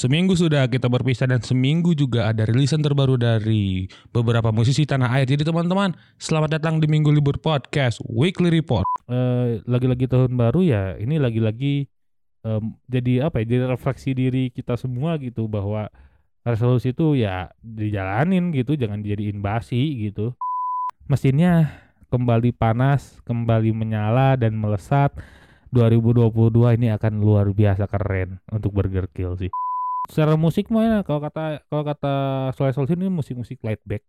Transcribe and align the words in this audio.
Seminggu 0.00 0.32
sudah 0.32 0.64
kita 0.64 0.88
berpisah 0.88 1.28
dan 1.28 1.44
seminggu 1.44 1.92
juga 1.92 2.32
ada 2.32 2.48
rilisan 2.48 2.80
terbaru 2.80 3.20
dari 3.20 3.84
beberapa 4.08 4.48
musisi 4.48 4.88
tanah 4.88 5.12
air. 5.12 5.28
Jadi 5.28 5.44
teman-teman, 5.44 5.92
selamat 6.16 6.56
datang 6.56 6.80
di 6.80 6.88
Minggu 6.88 7.12
Libur 7.12 7.36
Podcast 7.36 8.00
Weekly 8.08 8.48
Report. 8.48 8.88
Eh, 9.12 9.60
lagi-lagi 9.68 10.08
tahun 10.08 10.40
baru 10.40 10.64
ya 10.64 10.96
ini 10.96 11.20
lagi-lagi 11.20 11.84
em, 12.48 12.80
jadi 12.88 13.28
apa 13.28 13.44
ya 13.44 13.52
jadi 13.52 13.76
refleksi 13.76 14.16
diri 14.16 14.48
kita 14.48 14.80
semua 14.80 15.20
gitu 15.20 15.52
bahwa 15.52 15.92
resolusi 16.48 16.96
itu 16.96 17.20
ya 17.20 17.52
dijalanin 17.60 18.56
gitu 18.56 18.80
jangan 18.80 19.04
dijadiin 19.04 19.44
basi 19.44 20.00
gitu 20.08 20.32
mesinnya 21.12 21.76
kembali 22.08 22.56
panas 22.56 23.20
kembali 23.28 23.76
menyala 23.76 24.40
dan 24.40 24.56
melesat 24.56 25.12
2022 25.76 26.80
ini 26.80 26.88
akan 26.88 27.20
luar 27.20 27.52
biasa 27.52 27.84
keren 27.84 28.40
untuk 28.48 28.72
Burger 28.72 29.04
Kill 29.12 29.36
sih 29.36 29.52
secara 30.08 30.38
musik 30.38 30.72
mah 30.72 30.84
ya, 30.86 30.98
kalau 31.04 31.20
kata 31.20 31.66
kalau 31.68 31.84
kata 31.84 32.14
Soleh 32.56 32.72
Solihun 32.72 33.04
ini 33.04 33.12
musik-musik 33.12 33.60
laid 33.60 33.82
back. 33.84 34.04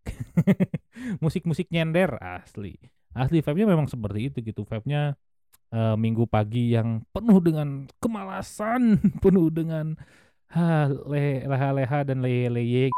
Musik-musik 1.23 1.67
nyender 1.73 2.15
asli. 2.21 2.77
Asli 3.11 3.43
vibe-nya 3.43 3.67
memang 3.67 3.87
seperti 3.91 4.31
itu 4.31 4.37
gitu. 4.45 4.61
Vibe-nya 4.63 5.17
eh, 5.73 5.95
minggu 5.97 6.29
pagi 6.29 6.75
yang 6.75 7.03
penuh 7.11 7.39
dengan 7.43 7.89
kemalasan 7.99 9.01
penuh 9.23 9.51
dengan 9.51 9.97
ha, 10.53 10.87
le- 10.87 11.43
leha-leha 11.47 11.99
dan 12.07 12.23
leye-leye 12.23 12.91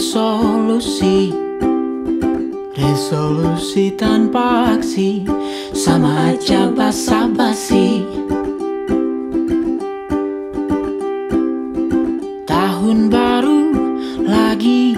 resolusi 0.00 1.28
Resolusi 2.72 3.92
tanpa 3.92 4.72
aksi 4.72 5.28
Sama 5.76 6.32
aja 6.32 6.72
basa-basi. 6.72 8.08
Tahun 12.48 12.98
baru 13.12 13.60
lagi 14.24 14.96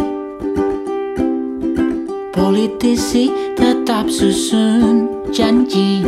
Politisi 2.30 3.26
tetap 3.58 4.06
susun 4.06 5.10
janji 5.34 6.06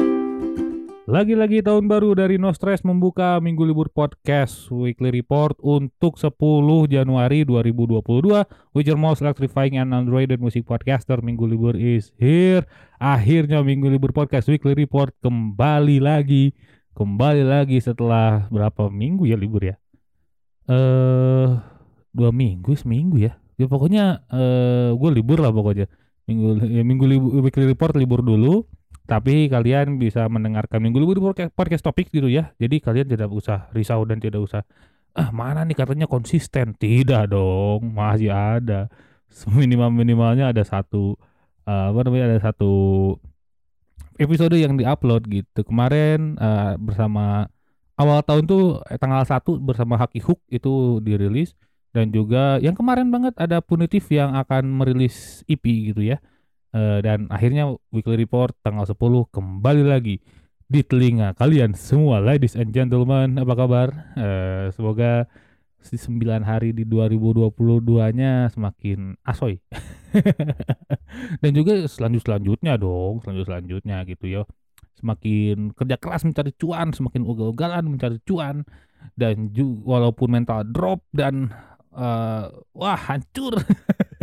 Lagi-lagi 1.15 1.63
tahun 1.63 1.87
baru 1.87 2.19
dari 2.19 2.43
No 2.43 2.51
Stress 2.51 2.83
membuka 2.83 3.39
Minggu 3.39 3.63
Libur 3.63 3.87
Podcast 3.87 4.67
Weekly 4.67 5.15
Report 5.15 5.55
untuk 5.63 6.19
10 6.19 6.35
Januari 6.91 7.47
2022 7.47 8.03
with 8.75 8.83
your 8.83 8.99
most 8.99 9.23
electrifying 9.23 9.79
and 9.79 9.95
underrated 9.95 10.43
music 10.43 10.67
podcaster 10.67 11.23
Minggu 11.23 11.47
Libur 11.47 11.79
is 11.79 12.11
here. 12.19 12.67
Akhirnya 12.99 13.63
Minggu 13.63 13.95
Libur 13.95 14.11
Podcast 14.11 14.51
Weekly 14.51 14.75
Report 14.75 15.15
kembali 15.23 16.03
lagi. 16.03 16.51
Kembali 16.99 17.47
lagi 17.47 17.79
setelah 17.79 18.51
berapa 18.51 18.91
minggu 18.91 19.31
ya 19.31 19.39
libur 19.39 19.71
ya? 19.71 19.79
Eh 20.67 21.49
dua 22.11 22.35
minggu 22.35 22.75
seminggu 22.75 23.23
ya. 23.23 23.39
Ya 23.55 23.71
pokoknya 23.71 24.27
eh 24.35 24.91
gue 24.91 25.11
libur 25.15 25.39
lah 25.39 25.55
pokoknya. 25.55 25.87
Minggu 26.27 26.59
ya, 26.67 26.83
minggu 26.83 27.07
libur 27.07 27.39
weekly 27.39 27.71
report 27.71 27.95
libur 27.95 28.19
dulu 28.19 28.67
tapi 29.05 29.53
kalian 29.53 30.01
bisa 30.01 30.25
mendengarkan 30.33 30.81
minggu 30.81 30.97
libur 30.97 31.21
podcast, 31.21 31.53
podcast 31.53 31.85
topik 31.85 32.09
gitu 32.09 32.25
ya. 32.29 32.57
Jadi 32.57 32.81
kalian 32.81 33.05
tidak 33.05 33.29
usah 33.29 33.69
risau 33.77 34.01
dan 34.09 34.17
tidak 34.17 34.41
usah 34.41 34.65
ah 35.15 35.29
mana 35.29 35.63
nih 35.69 35.77
katanya 35.77 36.09
konsisten. 36.09 36.73
Tidak 36.73 37.29
dong, 37.29 37.93
masih 37.93 38.33
ada. 38.33 38.89
Minimal 39.59 39.93
minimalnya 39.93 40.55
ada 40.55 40.65
satu 40.65 41.21
eh, 41.69 41.87
apa 41.93 42.01
namanya 42.07 42.25
ada 42.33 42.41
satu 42.49 42.73
episode 44.17 44.57
yang 44.57 44.79
diupload 44.81 45.29
gitu. 45.29 45.61
Kemarin 45.69 46.41
eh, 46.41 46.75
bersama 46.81 47.53
awal 48.01 48.25
tahun 48.25 48.49
tuh 48.49 48.81
eh, 48.89 48.97
tanggal 48.97 49.23
1 49.23 49.61
bersama 49.61 50.01
Haki 50.01 50.25
Hook 50.25 50.41
itu 50.49 50.99
dirilis 51.05 51.53
dan 51.95 52.11
juga 52.11 52.59
yang 52.59 52.75
kemarin 52.75 53.07
banget 53.13 53.37
ada 53.39 53.63
Punitif 53.63 54.11
yang 54.11 54.35
akan 54.35 54.67
merilis 54.67 55.47
EP 55.47 55.63
gitu 55.63 56.03
ya. 56.03 56.19
Eh, 56.75 56.99
dan 57.07 57.31
akhirnya 57.31 57.71
weekly 57.95 58.19
report 58.19 58.51
tanggal 58.67 58.83
10 58.83 59.31
kembali 59.31 59.87
lagi 59.87 60.19
di 60.67 60.83
telinga 60.83 61.31
kalian 61.39 61.71
semua 61.79 62.19
ladies 62.19 62.59
and 62.59 62.75
gentlemen. 62.75 63.39
Apa 63.39 63.55
kabar? 63.55 63.89
Eh, 64.19 64.75
semoga 64.75 65.31
si 65.79 65.95
9 65.95 66.43
hari 66.43 66.75
di 66.75 66.83
2022-nya 66.83 68.51
semakin 68.51 69.15
asoy 69.23 69.61
dan 71.45 71.51
juga 71.53 71.85
selanjut 71.85 72.25
selanjutnya 72.25 72.81
dong 72.81 73.23
selanjut 73.23 73.47
selanjutnya 73.47 74.03
gitu 74.11 74.27
ya. 74.27 74.43
Semakin 74.99 75.79
kerja 75.79 75.95
keras 75.95 76.27
mencari 76.27 76.51
cuan 76.59 76.91
semakin 76.91 77.23
ugal-ugalan 77.23 77.87
mencari 77.87 78.19
cuan 78.27 78.67
dan 79.15 79.55
walaupun 79.87 80.27
mental 80.27 80.67
drop 80.67 81.07
dan 81.15 81.55
eh, 81.95 82.51
wah 82.75 82.99
hancur 82.99 83.63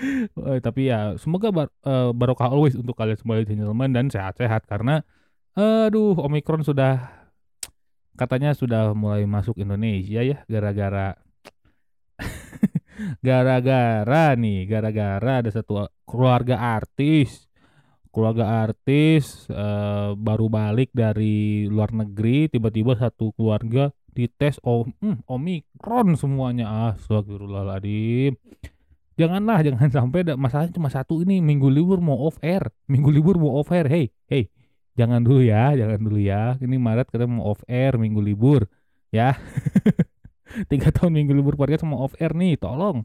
Eh, 0.00 0.58
tapi 0.64 0.88
ya 0.88 1.14
semoga 1.20 1.52
bar- 1.52 1.74
eh, 1.84 2.10
barokah 2.16 2.48
always 2.48 2.72
untuk 2.72 2.96
kalian 2.96 3.18
semua 3.20 3.44
gentlemen 3.44 3.92
dan 3.92 4.06
sehat-sehat 4.08 4.64
karena 4.64 5.04
aduh 5.52 6.16
Omicron 6.16 6.64
sudah 6.64 7.10
katanya 8.16 8.56
sudah 8.56 8.96
mulai 8.96 9.28
masuk 9.28 9.60
Indonesia 9.60 10.24
ya 10.24 10.40
gara-gara 10.48 11.18
gara-gara 13.26 14.24
nih 14.38 14.64
gara-gara 14.64 15.32
ada 15.44 15.50
satu 15.52 15.90
keluarga 16.08 16.80
artis 16.80 17.50
keluarga 18.08 18.64
artis 18.64 19.46
eh, 19.52 20.10
baru 20.16 20.48
balik 20.48 20.90
dari 20.96 21.68
luar 21.68 21.92
negeri 21.92 22.48
tiba-tiba 22.48 22.96
satu 22.96 23.36
keluarga 23.36 23.92
dites 24.10 24.58
om 24.66 24.90
hmm, 24.98 25.22
Omikron 25.30 26.18
semuanya. 26.18 26.90
Astagfirullahaladzim 26.90 28.34
janganlah 29.20 29.60
jangan 29.66 29.88
sampai 29.92 30.24
da- 30.24 30.40
masalahnya 30.40 30.72
cuma 30.72 30.88
satu 30.88 31.20
ini 31.20 31.44
minggu 31.44 31.68
libur 31.68 32.00
mau 32.00 32.16
off 32.16 32.40
air. 32.40 32.72
Minggu 32.88 33.12
libur 33.12 33.36
mau 33.36 33.60
off 33.60 33.68
air. 33.68 33.84
Hey 33.86 34.08
hey 34.32 34.48
jangan 34.96 35.20
dulu 35.20 35.44
ya 35.44 35.76
jangan 35.76 36.00
dulu 36.00 36.16
ya. 36.16 36.56
Ini 36.56 36.76
Maret 36.80 37.12
kita 37.12 37.28
mau 37.28 37.52
off 37.52 37.60
air 37.68 38.00
minggu 38.00 38.24
libur 38.24 38.64
ya. 39.12 39.36
Tiga 40.72 40.90
tahun 40.90 41.14
minggu 41.14 41.32
libur 41.36 41.54
podcast 41.60 41.84
mau 41.84 42.00
off 42.00 42.16
air 42.16 42.32
nih 42.32 42.56
tolong. 42.56 43.04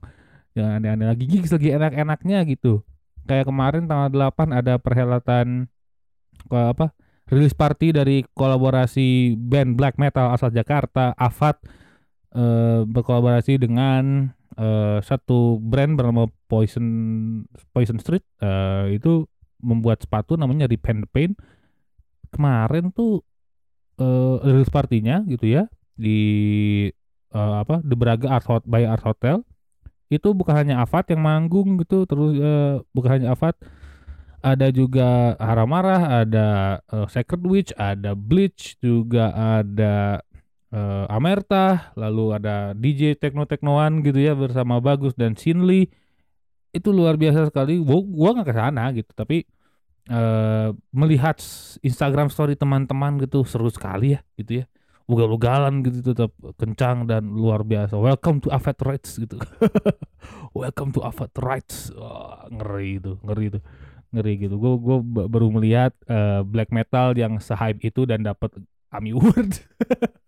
Jangan 0.55 0.79
aneh-aneh 0.79 1.07
lagi 1.11 1.27
gigs 1.27 1.51
lagi 1.51 1.75
enak-enaknya 1.75 2.47
gitu. 2.47 2.87
Kayak 3.27 3.51
kemarin 3.51 3.91
tanggal 3.91 4.31
8 4.31 4.55
ada 4.55 4.79
perhelatan 4.79 5.67
ke 6.45 6.59
apa 6.61 6.93
rilis 7.25 7.57
party 7.57 7.89
dari 7.89 8.21
kolaborasi 8.37 9.33
band 9.33 9.73
black 9.73 9.97
metal 9.97 10.29
asal 10.29 10.53
Jakarta 10.53 11.17
Avat 11.17 11.57
eh, 12.37 12.85
berkolaborasi 12.85 13.57
dengan 13.57 14.29
eh, 14.55 14.99
satu 15.03 15.59
brand 15.59 15.95
bernama 15.95 16.27
Poison 16.47 16.87
Poison 17.75 17.99
Street 17.99 18.23
eh, 18.39 18.97
itu 18.97 19.27
membuat 19.63 20.03
sepatu 20.03 20.35
namanya 20.35 20.67
Repent 20.67 21.07
Pain 21.11 21.35
kemarin 22.29 22.91
tuh 22.91 23.23
eh 23.95 24.35
release 24.43 24.67
partinya 24.67 25.23
gitu 25.23 25.47
ya 25.47 25.71
di 25.95 26.19
eh, 27.31 27.55
apa 27.63 27.79
The 27.83 27.95
Braga 27.95 28.27
Art 28.39 28.47
Hot 28.51 28.63
by 28.67 28.83
Art 28.83 29.03
Hotel. 29.03 29.43
Itu 30.05 30.37
bukan 30.37 30.53
hanya 30.53 30.85
Avat 30.85 31.09
yang 31.09 31.25
manggung 31.25 31.81
gitu 31.81 32.05
terus 32.05 32.37
eh, 32.37 32.75
bukan 32.91 33.11
hanya 33.19 33.27
Avat. 33.33 33.55
Ada 34.45 34.69
juga 34.69 35.33
Haramarah 35.41 36.21
ada 36.21 36.47
eh, 36.91 37.07
Sacred 37.09 37.43
Witch 37.47 37.71
ada 37.79 38.13
Bleach 38.13 38.77
juga 38.83 39.33
ada 39.33 40.21
eh, 40.75 41.05
Amerta 41.07 41.95
lalu 41.95 42.35
ada 42.35 42.75
DJ 42.75 43.15
Tekno 43.15 43.47
Teknoan 43.47 44.03
gitu 44.03 44.19
ya 44.19 44.35
bersama 44.35 44.83
Bagus 44.83 45.15
dan 45.15 45.39
Sinli 45.39 45.87
itu 46.75 46.89
luar 46.91 47.15
biasa 47.15 47.47
sekali. 47.47 47.79
Gua 47.79 48.03
gua 48.03 48.29
nggak 48.35 48.47
ke 48.51 48.55
sana 48.55 48.83
gitu 48.91 49.11
tapi 49.15 49.47
eh 50.05 50.69
melihat 50.93 51.41
Instagram 51.81 52.29
story 52.29 52.53
teman-teman 52.53 53.17
gitu 53.23 53.47
seru 53.47 53.71
sekali 53.71 54.19
ya 54.19 54.21
gitu 54.35 54.63
ya. 54.63 54.65
Ugal-ugalan 55.05 55.85
gitu 55.85 56.01
tetap 56.01 56.33
kencang 56.57 57.05
dan 57.05 57.29
luar 57.29 57.61
biasa. 57.61 57.93
Welcome 57.95 58.41
to 58.41 58.49
Avat 58.49 58.77
Rights 58.81 59.21
gitu. 59.21 59.37
Welcome 60.57 60.91
to 60.97 61.05
Avat 61.05 61.33
Rights. 61.37 61.93
Wah, 61.93 62.49
ngeri 62.49 62.97
itu 62.97 63.13
ngeri 63.21 63.45
itu 63.53 63.59
ngeri 64.13 64.33
gitu. 64.49 64.55
Gue 64.57 64.73
gue 64.81 64.97
baru 65.29 65.47
melihat 65.53 65.93
eh, 66.09 66.41
black 66.41 66.73
metal 66.73 67.13
yang 67.13 67.37
se-hype 67.37 67.81
itu 67.85 68.09
dan 68.09 68.25
dapat 68.25 68.49
AMI 68.93 69.11
Award 69.13 69.51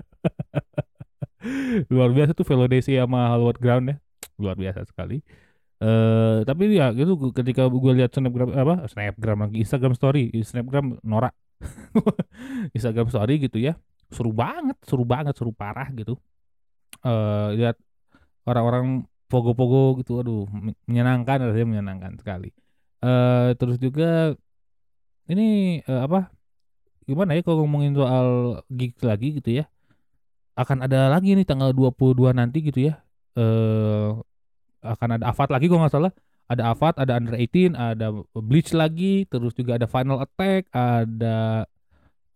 luar 1.94 2.10
biasa 2.12 2.32
tuh 2.34 2.46
Velodesi 2.48 2.98
sama 2.98 3.32
Hollywood 3.32 3.60
Ground 3.62 3.86
ya 3.92 3.96
luar 4.38 4.56
biasa 4.58 4.86
sekali 4.88 5.22
Eh 5.78 6.42
tapi 6.42 6.74
ya 6.74 6.90
gua- 6.90 7.30
ketika 7.30 7.70
gue 7.70 7.94
lihat 7.94 8.10
snapgram 8.10 8.50
apa 8.50 8.90
snapgram 8.90 9.46
lagi 9.46 9.62
Instagram 9.62 9.94
story 9.94 10.34
Instagram 10.34 10.98
Nora 11.06 11.30
Instagram 12.78 13.14
story 13.14 13.46
gitu 13.46 13.62
ya 13.62 13.78
seru 14.08 14.32
banget, 14.32 14.78
seru 14.88 15.04
banget, 15.04 15.36
seru 15.36 15.52
parah 15.52 15.92
gitu. 15.92 16.16
Eh 17.04 17.48
lihat 17.60 17.76
orang-orang 18.48 19.04
pogo-pogo 19.28 20.00
gitu, 20.00 20.24
aduh 20.24 20.48
men- 20.48 20.80
menyenangkan, 20.88 21.44
rasanya 21.52 21.68
menyenangkan 21.68 22.16
sekali. 22.16 22.50
Eh 23.04 23.50
terus 23.60 23.78
juga 23.78 24.34
ini 25.28 25.80
eh, 25.84 26.02
apa? 26.08 26.32
Gimana 27.04 27.36
ya 27.36 27.44
kalau 27.44 27.64
ngomongin 27.68 27.96
soal 27.96 28.28
gigs 28.72 29.04
lagi 29.04 29.40
gitu 29.40 29.64
ya? 29.64 29.66
Akan 30.58 30.82
ada 30.82 31.14
lagi 31.14 31.38
nih 31.38 31.46
tanggal 31.46 31.70
22 31.72 32.34
nanti 32.34 32.66
gitu 32.66 32.90
ya. 32.90 32.94
Eh 33.38 34.10
akan 34.82 35.10
ada 35.22 35.30
Avat 35.30 35.50
lagi 35.54 35.70
kalau 35.70 35.86
nggak 35.86 35.94
salah. 35.94 36.14
Ada 36.48 36.64
Avat, 36.72 36.96
ada 36.96 37.20
Under 37.20 37.36
18, 37.36 37.76
ada 37.76 38.08
Bleach 38.40 38.72
lagi, 38.72 39.28
terus 39.28 39.52
juga 39.52 39.76
ada 39.76 39.84
Final 39.84 40.24
Attack, 40.24 40.72
ada 40.72 41.68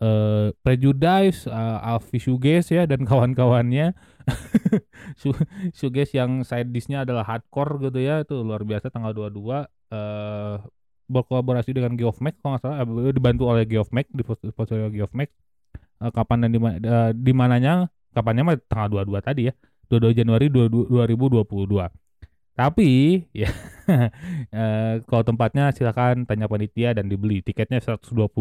eh 0.02 0.52
Prejudice, 0.60 1.48
uh, 1.48 1.80
Alfie 1.96 2.20
Shoegaze 2.20 2.70
ya 2.76 2.84
dan 2.86 3.06
kawan-kawannya. 3.10 3.96
Shoegaze 5.78 6.14
yang 6.18 6.44
side 6.46 6.70
dish-nya 6.76 7.08
adalah 7.08 7.24
hardcore 7.26 7.90
gitu 7.90 8.00
ya. 8.04 8.22
Itu 8.22 8.46
luar 8.46 8.62
biasa 8.68 8.94
tanggal 8.94 9.16
22 9.16 9.66
eh 9.92 10.56
berkolaborasi 11.12 11.76
dengan 11.76 12.00
Geoffmax 12.00 12.40
kalau 12.40 12.56
nggak 12.56 12.64
salah 12.64 12.78
eh, 12.88 13.12
dibantu 13.12 13.44
oleh 13.52 13.68
Geoffmax 13.68 14.08
di 14.16 14.24
sponsor 14.24 14.88
oleh 14.88 14.96
Geoffmax. 14.96 15.30
Eh, 16.02 16.12
kapan 16.12 16.48
dan 16.48 16.50
di 16.56 16.60
ma- 16.60 16.80
eh, 16.80 17.12
di 17.14 17.32
mananya 17.36 17.88
kapannya 18.12 18.44
mah 18.44 18.58
tanggal 18.68 19.04
22 19.08 19.20
tadi 19.24 19.42
ya. 19.50 19.54
22 19.92 20.20
Januari 20.24 20.48
22 20.48 20.88
2022. 20.88 21.92
Tapi 22.56 22.92
ya 23.42 23.50
eh, 24.52 24.94
kalau 25.08 25.24
tempatnya 25.24 25.72
silakan 25.76 26.24
tanya 26.24 26.48
panitia 26.48 26.96
dan 26.96 27.12
dibeli. 27.12 27.44
Tiketnya 27.44 27.80
120.000 27.84 28.32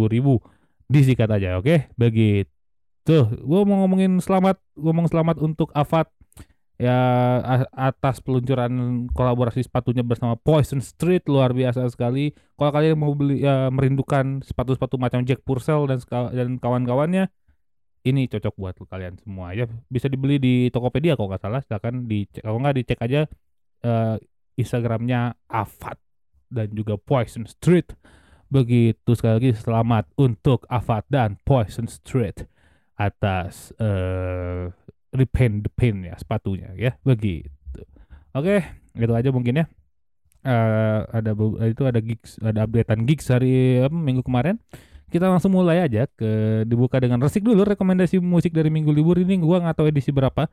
disikat 0.91 1.31
aja, 1.31 1.59
oke? 1.59 1.91
Begitu. 1.95 3.17
Gue 3.43 3.61
mau 3.67 3.87
ngomongin 3.87 4.19
selamat, 4.19 4.59
ngomong 4.75 5.07
selamat 5.11 5.37
untuk 5.43 5.71
Avat 5.75 6.11
ya 6.81 6.97
atas 7.77 8.25
peluncuran 8.25 9.05
kolaborasi 9.13 9.61
sepatunya 9.61 10.01
bersama 10.01 10.33
Poison 10.41 10.81
Street 10.81 11.29
luar 11.29 11.53
biasa 11.53 11.85
sekali. 11.93 12.33
Kalau 12.57 12.73
kalian 12.73 12.97
mau 12.97 13.13
beli 13.13 13.45
ya, 13.45 13.69
merindukan 13.69 14.41
sepatu-sepatu 14.41 14.97
macam 14.97 15.21
Jack 15.29 15.45
Purcell 15.45 15.85
dan 15.85 16.01
dan 16.33 16.57
kawan-kawannya, 16.57 17.29
ini 18.05 18.27
cocok 18.29 18.55
buat 18.57 18.75
kalian 18.89 19.21
semua 19.21 19.53
ya. 19.53 19.69
Bisa 19.89 20.09
dibeli 20.09 20.41
di 20.41 20.55
Tokopedia 20.73 21.17
kalau 21.17 21.29
nggak 21.33 21.43
salah. 21.43 21.61
Silakan 21.65 22.09
dicek. 22.09 22.43
Kalau 22.45 22.59
nggak 22.61 22.77
dicek 22.81 22.99
aja 23.01 23.21
eh, 23.85 24.17
Instagramnya 24.57 25.37
Avat 25.49 25.99
dan 26.49 26.69
juga 26.73 26.97
Poison 26.97 27.45
Street. 27.45 27.93
Begitu 28.51 29.11
sekali 29.15 29.35
lagi 29.39 29.53
selamat 29.55 30.11
untuk 30.19 30.67
Avat 30.67 31.07
dan 31.07 31.39
Poison 31.47 31.87
Street 31.87 32.49
atas 33.01 33.73
eh 33.81 34.69
repaint 35.11 35.67
the 35.67 35.73
paint 35.73 36.05
ya 36.07 36.15
sepatunya 36.21 36.71
ya 36.77 36.93
begitu. 37.03 37.83
Oke, 38.37 38.63
itu 38.95 39.13
aja 39.15 39.31
mungkin 39.35 39.65
ya. 39.65 39.67
Eh 40.45 41.01
ada 41.09 41.33
itu 41.67 41.83
ada 41.87 42.01
gigs 42.03 42.39
ada 42.43 42.67
updatean 42.67 43.07
gigs 43.09 43.31
hari 43.31 43.81
apa, 43.81 43.95
minggu 43.95 44.23
kemarin. 44.27 44.59
Kita 45.11 45.27
langsung 45.27 45.51
mulai 45.59 45.83
aja 45.83 46.07
ke 46.07 46.63
dibuka 46.71 47.03
dengan 47.03 47.19
resik 47.19 47.43
dulu 47.43 47.67
rekomendasi 47.67 48.23
musik 48.23 48.55
dari 48.55 48.71
minggu 48.71 48.95
libur 48.95 49.19
ini. 49.19 49.37
Gua 49.43 49.59
nggak 49.59 49.83
tahu 49.83 49.91
edisi 49.91 50.15
berapa 50.15 50.47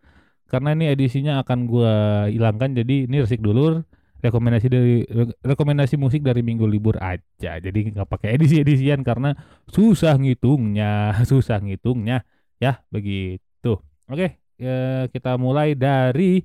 karena 0.50 0.74
ini 0.74 0.90
edisinya 0.90 1.40
akan 1.46 1.60
gua 1.70 1.94
hilangkan 2.32 2.74
jadi 2.74 3.06
ini 3.06 3.22
resik 3.22 3.40
dulu. 3.40 3.86
Rekomendasi 4.18 4.66
dari 4.66 5.06
re- 5.06 5.38
rekomendasi 5.46 5.94
musik 5.94 6.26
dari 6.26 6.42
minggu 6.42 6.66
libur 6.66 6.98
aja. 6.98 7.62
Jadi 7.62 7.94
nggak 7.94 8.10
pakai 8.10 8.34
edisi 8.34 8.58
edisian 8.66 9.06
karena 9.06 9.38
susah 9.70 10.18
ngitungnya 10.18 11.14
susah 11.30 11.62
ngitungnya. 11.62 12.26
Ya 12.58 12.82
begitu. 12.90 13.78
Oke 14.10 14.42
ya, 14.58 15.06
kita 15.14 15.38
mulai 15.38 15.78
dari 15.78 16.42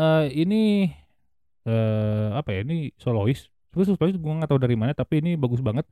eh 0.00 0.24
ini 0.32 0.88
eh 1.68 2.28
apa 2.32 2.48
ya 2.48 2.60
ini 2.64 2.90
solois. 2.96 3.52
Terus 3.72 3.92
solois 3.92 4.16
gue 4.16 4.32
nggak 4.32 4.48
tahu 4.48 4.60
dari 4.60 4.76
mana 4.80 4.92
tapi 4.96 5.20
ini 5.20 5.36
bagus 5.36 5.60
banget 5.60 5.84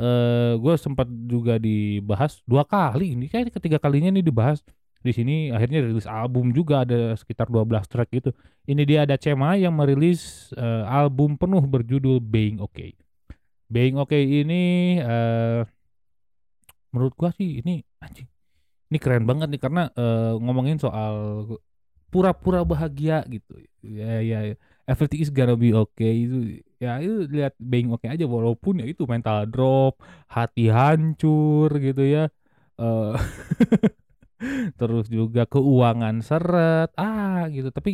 eh 0.00 0.52
gue 0.56 0.74
sempat 0.80 1.04
juga 1.28 1.60
dibahas 1.60 2.40
dua 2.48 2.64
kali 2.64 3.12
ini 3.12 3.28
kayak 3.28 3.52
ketiga 3.52 3.76
kalinya 3.76 4.08
ini 4.08 4.24
dibahas. 4.24 4.64
Di 5.00 5.12
sini 5.16 5.48
akhirnya 5.48 5.80
rilis 5.80 6.04
album 6.04 6.52
juga 6.52 6.84
ada 6.84 7.16
sekitar 7.16 7.48
12 7.48 7.88
track 7.88 8.08
gitu. 8.12 8.30
Ini 8.68 8.82
dia 8.84 9.08
ada 9.08 9.16
Cema 9.16 9.56
yang 9.56 9.72
merilis 9.76 10.52
eh, 10.56 10.84
album 10.88 11.36
penuh 11.40 11.64
berjudul 11.64 12.20
Being 12.20 12.60
Okay. 12.64 12.96
Being 13.68 13.96
Okay 14.00 14.44
ini 14.44 14.96
eh 15.00 15.62
menurut 16.90 17.14
gua 17.14 17.30
sih 17.30 17.62
ini 17.62 17.80
anjing 18.02 18.26
ini 18.90 18.98
keren 18.98 19.24
banget 19.24 19.48
nih 19.54 19.60
karena 19.62 19.82
eh, 19.94 20.34
ngomongin 20.36 20.76
soal 20.82 21.46
pura-pura 22.10 22.66
bahagia 22.66 23.22
gitu. 23.30 23.56
Ya 23.84 24.20
ya 24.20 24.38
ya. 24.52 24.56
everything 24.90 25.22
is 25.22 25.30
gonna 25.30 25.54
be 25.54 25.70
okay 25.70 26.26
itu 26.26 26.60
ya 26.82 26.90
itu 27.04 27.14
lihat 27.34 27.52
being 27.70 27.88
okay 27.94 28.08
aja 28.14 28.24
walaupun 28.36 28.74
ya 28.80 28.86
itu 28.92 29.02
mental 29.12 29.44
drop 29.52 29.92
hati 30.34 30.62
hancur 30.76 31.68
gitu 31.86 32.02
ya 32.14 32.20
eh 32.80 33.12
terus 34.78 35.06
juga 35.16 35.40
keuangan 35.52 36.16
seret 36.28 36.88
ah 37.00 37.46
gitu 37.54 37.68
tapi 37.76 37.90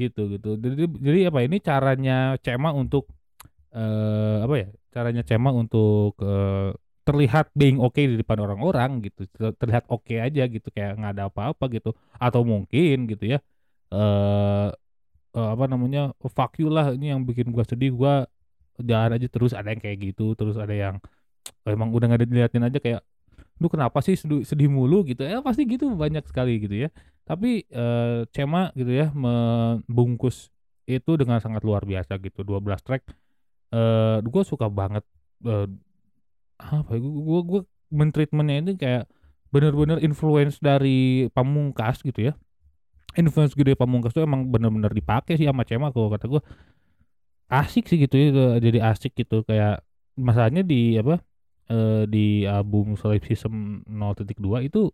gitu 0.00 0.20
gitu. 0.34 0.48
Jadi 0.60 0.84
jadi 1.06 1.18
apa 1.32 1.40
ini 1.46 1.56
caranya 1.68 2.12
Cema 2.44 2.70
untuk 2.82 3.04
eh 3.76 4.36
apa 4.46 4.54
ya 4.62 4.68
caranya 4.94 5.22
Cema 5.28 5.50
untuk 5.54 6.16
eh, 6.24 6.70
terlihat 7.06 7.46
being 7.60 7.78
okay 7.84 8.04
di 8.10 8.16
depan 8.22 8.38
orang-orang 8.44 8.90
gitu 9.06 9.26
Ter- 9.34 9.56
terlihat 9.60 9.84
oke 9.92 10.14
aja 10.26 10.42
gitu 10.54 10.68
kayak 10.74 10.98
nggak 11.00 11.12
ada 11.18 11.24
apa-apa 11.30 11.64
gitu 11.76 11.90
atau 12.20 12.42
mungkin 12.46 12.94
gitu 13.10 13.24
ya 13.34 13.38
eh 13.94 14.68
eh, 15.36 15.48
apa 15.54 15.64
namanya 15.68 16.16
fuck 16.32 16.56
you 16.58 16.72
lah 16.72 16.96
ini 16.96 17.12
yang 17.12 17.22
bikin 17.28 17.52
gua 17.52 17.64
sedih 17.68 17.92
gua 17.92 18.24
jalan 18.80 19.16
aja 19.16 19.26
terus 19.28 19.52
ada 19.56 19.68
yang 19.72 19.80
kayak 19.80 19.98
gitu 20.12 20.32
terus 20.36 20.56
ada 20.56 20.72
yang 20.72 20.96
emang 21.68 21.92
udah 21.92 22.08
nggak 22.10 22.20
ada 22.24 22.28
diliatin 22.28 22.64
aja 22.66 22.78
kayak 22.80 23.00
lu 23.56 23.72
kenapa 23.72 24.04
sih 24.04 24.16
sedih, 24.20 24.44
sedih 24.44 24.68
mulu? 24.68 25.00
gitu. 25.08 25.24
Ya 25.24 25.40
pasti 25.40 25.64
gitu 25.64 25.88
banyak 25.96 26.24
sekali 26.28 26.60
gitu 26.60 26.76
ya. 26.76 26.88
Tapi 27.24 27.64
eh, 27.66 28.20
Cema 28.30 28.70
gitu 28.76 28.92
ya 28.92 29.10
membungkus 29.16 30.52
itu 30.86 31.18
dengan 31.18 31.40
sangat 31.42 31.64
luar 31.66 31.82
biasa 31.88 32.20
gitu 32.20 32.44
12 32.46 32.84
track. 32.84 33.02
Eh 33.72 34.18
gue 34.22 34.42
suka 34.44 34.68
banget 34.68 35.04
eh, 35.48 35.66
apa 36.60 36.90
ya 36.96 37.00
gue 37.00 37.40
gue 37.44 37.60
mentreatmentnya 37.92 38.56
ini 38.64 38.72
kayak 38.76 39.04
bener-bener 39.52 39.98
influence 40.02 40.58
dari 40.60 41.28
pamungkas 41.32 42.02
gitu 42.02 42.32
ya 42.32 42.32
influence 43.20 43.54
gede 43.58 43.72
pamungkas 43.80 44.12
tuh 44.16 44.22
emang 44.28 44.48
bener-bener 44.52 44.92
dipakai 44.92 45.34
sih 45.38 45.46
sama 45.48 45.62
Cema 45.68 45.88
kalau 45.94 46.08
kata 46.12 46.26
gue 46.28 46.42
asik 47.50 47.84
sih 47.90 47.98
gitu 48.02 48.14
ya 48.18 48.28
jadi 48.58 48.78
asik 48.90 49.12
gitu 49.20 49.46
kayak 49.48 49.82
masalahnya 50.18 50.62
di 50.66 50.98
apa 51.00 51.22
eh, 51.70 52.02
di 52.10 52.42
album 52.46 52.98
Solipsism 53.00 53.82
0.2 53.86 54.58
itu 54.66 54.90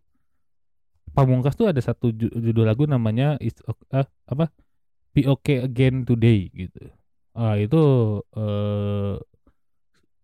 Pamungkas 1.13 1.53
tuh 1.53 1.69
ada 1.69 1.77
satu 1.77 2.09
ju- 2.09 2.33
judul 2.33 2.65
lagu 2.65 2.89
namanya 2.89 3.37
It's 3.37 3.61
eh, 3.93 4.07
apa 4.25 4.49
Be 5.13 5.27
Okay 5.29 5.61
Again 5.67 6.05
Today 6.07 6.49
gitu. 6.53 6.89
Ah 7.37 7.55
itu 7.59 7.77
eh 8.37 9.15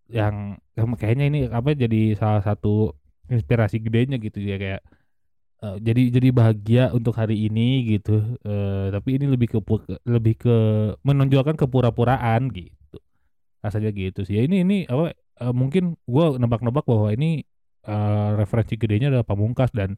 yang 0.09 0.57
yang 0.73 0.87
kayaknya 0.97 1.25
ini 1.29 1.39
apa 1.49 1.77
jadi 1.77 2.17
salah 2.17 2.41
satu 2.41 2.97
inspirasi 3.29 3.77
gedenya 3.77 4.17
gitu 4.17 4.41
ya 4.41 4.57
kayak 4.57 4.81
eh, 5.63 5.77
jadi 5.83 6.03
jadi 6.15 6.29
bahagia 6.31 6.83
untuk 6.95 7.15
hari 7.15 7.47
ini 7.47 7.97
gitu. 7.97 8.39
Eh 8.43 8.87
tapi 8.93 9.19
ini 9.19 9.25
lebih 9.29 9.47
ke 9.53 9.59
lebih 10.07 10.35
ke 10.39 10.55
menonjolkan 11.03 11.55
kepura-puraan 11.59 12.51
gitu. 12.51 12.99
Rasanya 13.63 13.91
gitu 13.95 14.23
sih. 14.27 14.39
Ya 14.39 14.43
ini 14.47 14.63
ini 14.63 14.77
apa 14.87 15.13
eh, 15.15 15.53
mungkin 15.55 15.95
gua 16.07 16.35
nebak-nebak 16.39 16.85
bahwa 16.87 17.11
ini 17.13 17.43
eh, 17.87 18.29
referensi 18.39 18.75
gedenya 18.79 19.11
adalah 19.13 19.27
Pamungkas 19.27 19.71
dan 19.75 19.95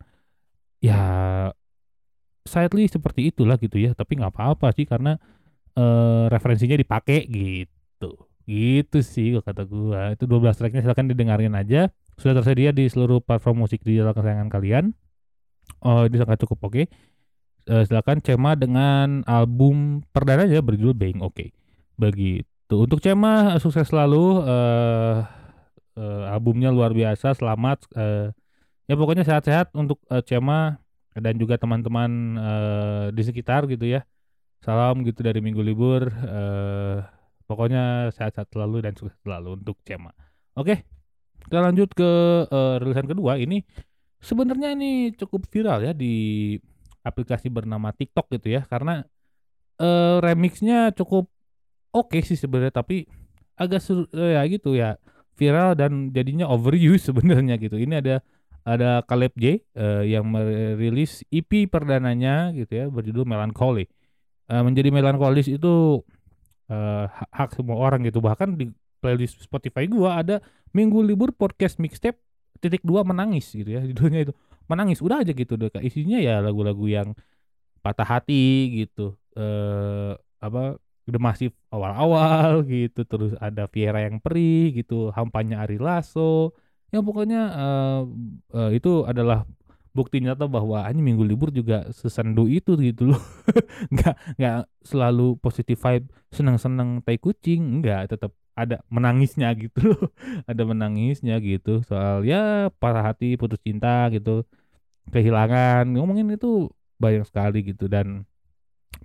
ya 0.82 1.02
sadly 2.46 2.90
seperti 2.90 3.30
itulah 3.30 3.56
gitu 3.62 3.78
ya 3.78 3.94
tapi 3.94 4.18
nggak 4.18 4.34
apa-apa 4.34 4.74
sih 4.74 4.90
karena 4.90 5.18
eh, 5.78 6.26
referensinya 6.30 6.78
dipakai 6.78 7.30
gitu 7.30 8.28
gitu 8.50 9.00
sih 9.06 9.38
kata 9.38 9.64
gua 9.70 10.18
itu 10.18 10.26
12 10.26 10.58
tracknya 10.58 10.82
silakan 10.82 11.14
didengarin 11.14 11.54
aja 11.54 11.94
sudah 12.18 12.42
tersedia 12.42 12.74
di 12.74 12.90
seluruh 12.90 13.22
platform 13.22 13.66
musik 13.66 13.86
digital 13.86 14.14
kesayangan 14.18 14.50
kalian 14.50 14.86
oh 15.86 16.08
ini 16.08 16.18
sangat 16.18 16.38
cukup 16.46 16.60
oke. 16.72 16.84
Eh, 17.70 17.84
silakan 17.86 18.26
Cema 18.26 18.58
dengan 18.58 19.22
album 19.30 20.02
perdananya 20.10 20.66
berjudul 20.66 20.98
Being 20.98 21.22
Okay 21.22 21.54
begitu. 22.00 22.74
Untuk 22.74 23.04
Cema 23.04 23.58
sukses 23.62 23.90
selalu. 23.90 24.42
Eh 24.46 25.42
eh, 25.98 26.34
albumnya 26.34 26.70
luar 26.72 26.96
biasa 26.96 27.36
selamat. 27.36 27.86
Eh, 27.96 28.28
ya 28.88 28.96
pokoknya 28.96 29.24
sehat-sehat 29.28 29.76
untuk 29.76 30.00
eh, 30.12 30.24
Cema 30.24 30.80
dan 31.18 31.36
juga 31.36 31.60
teman-teman 31.60 32.12
eh, 32.40 33.06
di 33.16 33.22
sekitar 33.26 33.68
gitu 33.68 33.88
ya. 33.88 34.02
Salam 34.62 35.02
gitu 35.06 35.26
dari 35.26 35.42
minggu 35.42 35.62
libur. 35.62 36.08
Eh, 36.10 36.98
pokoknya 37.46 38.14
sehat-sehat 38.16 38.50
selalu 38.54 38.78
dan 38.86 38.94
sukses 38.96 39.18
selalu 39.22 39.60
untuk 39.62 39.78
Cema. 39.84 40.12
Oke 40.56 40.84
kita 41.42 41.58
lanjut 41.58 41.90
ke 41.98 42.12
eh, 42.48 42.76
rilisan 42.80 43.10
kedua. 43.10 43.36
Ini 43.42 43.66
sebenarnya 44.22 44.78
ini 44.78 45.12
cukup 45.18 45.50
viral 45.50 45.82
ya 45.82 45.94
di 45.98 46.56
aplikasi 47.02 47.50
bernama 47.50 47.90
TikTok 47.90 48.30
gitu 48.38 48.54
ya 48.54 48.62
karena 48.70 49.02
eh, 49.82 50.16
remixnya 50.22 50.94
cukup 50.94 51.28
oke 51.92 52.22
sih 52.22 52.38
sebenarnya 52.38 52.72
tapi 52.72 53.10
agak 53.58 53.82
seru, 53.82 54.06
eh, 54.14 54.38
ya 54.38 54.42
gitu 54.48 54.78
ya 54.78 54.96
viral 55.36 55.74
dan 55.74 56.14
jadinya 56.14 56.46
overuse 56.48 57.06
sebenarnya 57.10 57.58
gitu. 57.58 57.76
Ini 57.82 58.00
ada 58.00 58.16
ada 58.62 59.02
Caleb 59.10 59.34
J 59.42 59.46
eh, 59.58 60.04
yang 60.14 60.30
merilis 60.30 61.26
EP 61.34 61.66
perdananya 61.66 62.54
gitu 62.54 62.72
ya 62.78 62.86
berjudul 62.88 63.26
Melancholy. 63.26 63.90
Eh, 64.52 64.62
menjadi 64.62 64.94
melankolis 64.94 65.50
itu 65.50 66.06
hak, 66.72 67.30
hak 67.36 67.50
semua 67.52 67.76
orang 67.76 68.08
gitu. 68.08 68.24
Bahkan 68.24 68.56
di 68.56 68.72
playlist 69.04 69.42
Spotify 69.44 69.90
gua 69.92 70.24
ada 70.24 70.40
Minggu 70.72 71.04
Libur 71.04 71.36
Podcast 71.36 71.82
Mixtape 71.82 72.22
titik 72.62 72.82
dua 72.86 73.02
menangis 73.02 73.50
gitu 73.52 73.70
ya 73.70 73.82
judulnya 73.90 74.30
itu. 74.30 74.34
Menangis 74.70 75.02
udah 75.04 75.26
aja 75.26 75.34
gitu. 75.36 75.60
Deh 75.60 75.70
isinya 75.84 76.18
ya 76.22 76.40
lagu-lagu 76.40 76.86
yang 76.88 77.10
patah 77.84 78.08
hati 78.08 78.72
gitu. 78.86 79.18
Eh 79.36 80.14
apa 80.42 80.78
The 81.10 81.20
Massive 81.20 81.56
awal-awal 81.74 82.64
gitu. 82.70 83.04
Terus 83.04 83.34
ada 83.42 83.66
Viera 83.68 84.06
yang 84.06 84.22
perih 84.24 84.78
gitu 84.78 85.12
hampanya 85.12 85.66
Ari 85.66 85.82
Lasso. 85.82 86.54
Ya 86.94 87.00
pokoknya 87.04 87.42
eh, 87.56 88.02
eh, 88.58 88.70
itu 88.78 89.04
adalah 89.08 89.48
bukti 89.92 90.24
nyata 90.24 90.48
bahwa 90.48 90.88
anjing 90.88 91.04
minggu 91.04 91.24
libur 91.28 91.52
juga 91.52 91.88
sesendu 91.92 92.48
itu 92.48 92.76
gitu 92.80 93.12
loh. 93.16 93.22
Nggak 93.94 94.16
nggak 94.40 94.56
selalu 94.88 95.36
positif 95.44 95.78
vibe 95.84 96.08
senang-senang 96.32 97.04
tai 97.04 97.20
kucing. 97.20 97.84
Nggak 97.84 98.16
tetap 98.16 98.32
ada 98.56 98.84
menangisnya 98.92 99.52
gitu. 99.62 99.94
Loh 99.94 100.12
ada 100.48 100.64
menangisnya 100.64 101.40
gitu. 101.40 101.82
Soal 101.86 102.24
ya 102.28 102.70
patah 102.78 103.14
hati 103.14 103.36
putus 103.40 103.60
cinta 103.64 104.08
gitu. 104.14 104.44
Kehilangan. 105.12 105.88
Ngomongin 105.92 106.36
itu 106.36 106.70
banyak 107.02 107.26
sekali 107.28 107.66
gitu. 107.66 107.88
Dan 107.90 108.28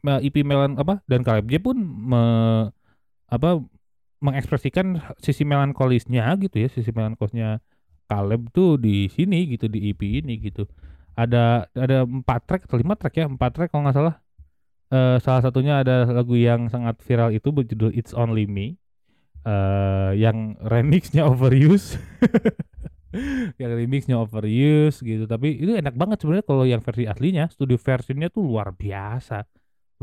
IP 0.05 0.47
Melan 0.47 0.79
apa 0.79 1.03
dan 1.11 1.27
Caleb 1.27 1.51
J 1.51 1.59
pun 1.59 1.77
me, 1.83 2.23
apa 3.27 3.59
mengekspresikan 4.23 5.03
sisi 5.19 5.43
melankolisnya 5.47 6.31
gitu 6.43 6.57
ya. 6.67 6.69
Sisi 6.71 6.91
melankolisnya 6.93 7.63
Caleb 8.07 8.51
tuh 8.55 8.79
di 8.79 9.11
sini 9.11 9.51
gitu 9.51 9.67
di 9.67 9.91
EP 9.91 10.01
ini 10.03 10.39
gitu. 10.43 10.67
Ada 11.17 11.67
ada 11.73 12.05
empat 12.05 12.45
track 12.45 12.63
atau 12.69 12.79
lima 12.79 12.95
track 12.95 13.15
ya. 13.19 13.27
Empat 13.27 13.51
track 13.57 13.71
kalau 13.73 13.89
nggak 13.89 13.97
salah. 13.97 14.15
Eh 14.87 15.19
salah 15.19 15.43
satunya 15.43 15.83
ada 15.83 16.07
lagu 16.07 16.39
yang 16.39 16.71
sangat 16.71 17.03
viral 17.03 17.35
itu 17.35 17.51
berjudul 17.51 17.91
It's 17.91 18.15
Only 18.15 18.47
Me 18.47 18.79
eh 19.47 20.11
yang 20.19 20.59
remixnya 20.59 21.23
overuse. 21.31 21.97
Yang 23.61 23.73
remixnya 23.81 24.17
overuse 24.21 25.01
gitu. 25.01 25.25
Tapi 25.25 25.57
itu 25.57 25.73
enak 25.73 25.97
banget 25.97 26.21
sebenarnya 26.21 26.45
kalau 26.45 26.65
yang 26.69 26.83
versi 26.85 27.09
aslinya. 27.09 27.49
Studio 27.49 27.79
versinya 27.81 28.29
tuh 28.29 28.45
luar 28.45 28.77
biasa. 28.77 29.47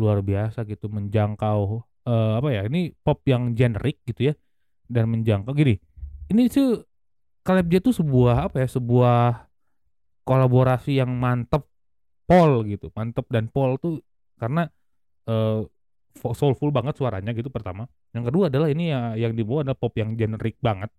Luar 0.01 0.25
biasa 0.25 0.65
gitu 0.65 0.89
menjangkau 0.89 1.85
eh 2.03 2.31
apa 2.35 2.49
ya 2.51 2.61
ini 2.67 2.91
pop 3.05 3.21
yang 3.29 3.53
generik 3.53 4.01
gitu 4.09 4.31
ya. 4.31 4.33
Dan 4.89 5.13
menjangkau 5.13 5.53
gini 5.53 5.77
ini 6.31 6.49
tuh 6.49 6.81
Caleb 7.45 7.67
J 7.69 7.73
tuh 7.83 7.95
sebuah 7.95 8.49
apa 8.49 8.63
ya 8.63 8.67
sebuah 8.71 9.45
kolaborasi 10.23 10.97
yang 10.99 11.11
mantep 11.19 11.67
Paul 12.25 12.63
gitu. 12.71 12.89
Mantep 12.95 13.27
dan 13.29 13.51
Paul 13.51 13.77
tuh 13.77 13.99
karena 14.39 14.67
fo- 15.27 15.69
soulful 16.13 16.69
banget 16.69 16.95
suaranya 16.95 17.33
gitu 17.33 17.49
pertama. 17.49 17.89
Yang 18.13 18.31
kedua 18.31 18.43
adalah 18.47 18.69
ini 18.69 18.93
ya 18.93 19.17
yang 19.17 19.33
dibawa 19.33 19.65
adalah 19.65 19.77
pop 19.77 19.93
yang 19.97 20.13
generik 20.13 20.57
banget. 20.61 20.89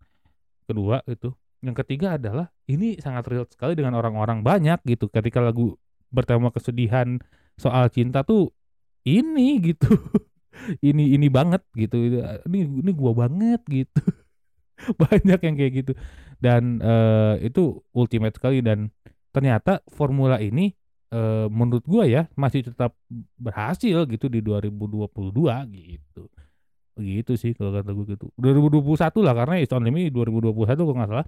Kedua 0.66 1.00
itu. 1.06 1.33
Yang 1.64 1.76
ketiga 1.85 2.21
adalah 2.21 2.52
ini 2.68 3.00
sangat 3.00 3.25
real 3.30 3.49
sekali 3.49 3.73
dengan 3.73 3.97
orang-orang 3.97 4.44
banyak 4.44 4.83
gitu. 4.85 5.09
Ketika 5.09 5.40
lagu 5.40 5.78
bertema 6.12 6.52
kesedihan 6.52 7.16
soal 7.56 7.88
cinta 7.88 8.26
tuh 8.26 8.52
ini 9.06 9.61
gitu. 9.62 9.88
Ini 10.80 11.18
ini 11.18 11.26
banget 11.26 11.66
gitu. 11.75 11.99
Ini 12.47 12.59
ini 12.62 12.90
gua 12.94 13.26
banget 13.26 13.59
gitu. 13.66 14.00
Banyak 15.02 15.42
yang 15.42 15.54
kayak 15.59 15.73
gitu. 15.83 15.92
Dan 16.38 16.78
eh, 16.78 17.42
itu 17.42 17.83
ultimate 17.90 18.38
sekali 18.38 18.62
dan 18.62 18.94
ternyata 19.35 19.83
formula 19.90 20.38
ini 20.38 20.71
eh, 21.14 21.47
menurut 21.47 21.85
gua 21.87 22.04
ya 22.11 22.26
masih 22.35 22.66
tetap 22.66 22.99
berhasil 23.38 24.02
gitu 24.11 24.26
di 24.26 24.42
2022 24.42 25.06
gitu. 25.71 26.26
Begitu 26.94 27.33
sih 27.35 27.52
kalau 27.59 27.75
kata 27.75 27.90
gue 27.90 28.06
gitu. 28.14 28.26
2021 28.38 29.26
lah 29.26 29.35
karena 29.35 29.54
It's 29.59 29.75
Only 29.75 29.90
Me 29.90 30.11
2021 30.11 30.78
kalau 30.78 30.94
nggak 30.94 31.11
salah. 31.11 31.26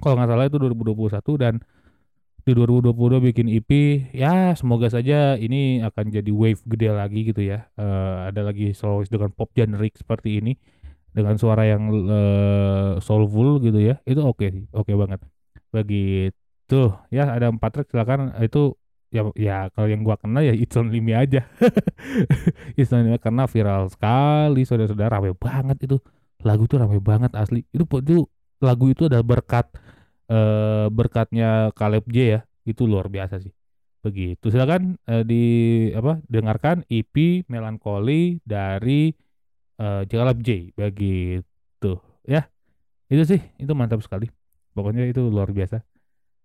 Kalau 0.00 0.14
nggak 0.20 0.30
salah 0.30 0.44
itu 0.44 0.56
2021 0.60 1.40
dan 1.40 1.54
di 2.44 2.52
2022 2.52 3.24
bikin 3.32 3.46
EP 3.48 3.70
ya 4.12 4.52
semoga 4.52 4.92
saja 4.92 5.32
ini 5.40 5.80
akan 5.80 6.12
jadi 6.12 6.28
wave 6.28 6.60
gede 6.68 6.92
lagi 6.92 7.20
gitu 7.32 7.40
ya. 7.40 7.64
Eh, 7.80 8.16
ada 8.28 8.44
lagi 8.44 8.76
solois 8.76 9.08
dengan 9.08 9.32
pop 9.32 9.48
generic 9.56 9.96
seperti 9.96 10.44
ini 10.44 10.52
dengan 11.16 11.40
suara 11.40 11.64
yang 11.64 11.88
eh, 11.88 12.90
soulful 13.00 13.64
gitu 13.64 13.80
ya. 13.80 13.96
Itu 14.04 14.20
oke 14.20 14.44
sih 14.52 14.64
oke 14.76 14.92
banget. 14.92 15.24
Begitu. 15.72 16.92
Ya 17.08 17.32
ada 17.32 17.48
empat 17.48 17.80
track 17.80 17.88
silakan. 17.88 18.36
Itu 18.44 18.76
ya 19.14 19.22
ya 19.38 19.56
kalau 19.70 19.86
yang 19.86 20.02
gua 20.02 20.18
kenal 20.18 20.42
ya 20.42 20.50
It's 20.50 20.74
Only 20.74 20.98
Me 20.98 21.14
aja. 21.14 21.46
It's 22.78 22.90
Only 22.90 23.14
Me 23.14 23.18
karena 23.22 23.46
viral 23.46 23.86
sekali 23.86 24.66
saudara-saudara. 24.66 25.22
Rame 25.22 25.38
banget 25.38 25.86
itu. 25.86 26.02
Lagu 26.42 26.66
itu 26.66 26.74
rame 26.74 26.98
banget 26.98 27.30
asli. 27.38 27.62
Itu 27.70 27.86
itu 27.86 28.26
lagu 28.58 28.90
itu 28.90 29.06
adalah 29.06 29.22
berkat 29.22 29.70
eh 30.26 30.90
berkatnya 30.90 31.70
Caleb 31.78 32.10
J 32.10 32.16
ya. 32.26 32.40
Itu 32.66 32.90
luar 32.90 33.06
biasa 33.06 33.38
sih. 33.38 33.54
Begitu. 34.02 34.50
Silakan 34.50 34.98
eh, 35.06 35.22
di 35.22 35.44
apa 35.94 36.18
dengarkan 36.26 36.82
EP 36.90 37.46
Melancholy 37.46 38.42
dari 38.42 39.14
eh 39.78 40.02
Caleb 40.10 40.42
J. 40.42 40.74
Begitu. 40.74 41.92
Ya 42.26 42.50
itu 43.06 43.22
sih. 43.22 43.40
Itu 43.62 43.78
mantap 43.78 44.02
sekali. 44.02 44.26
Pokoknya 44.74 45.06
itu 45.06 45.22
luar 45.30 45.54
biasa 45.54 45.86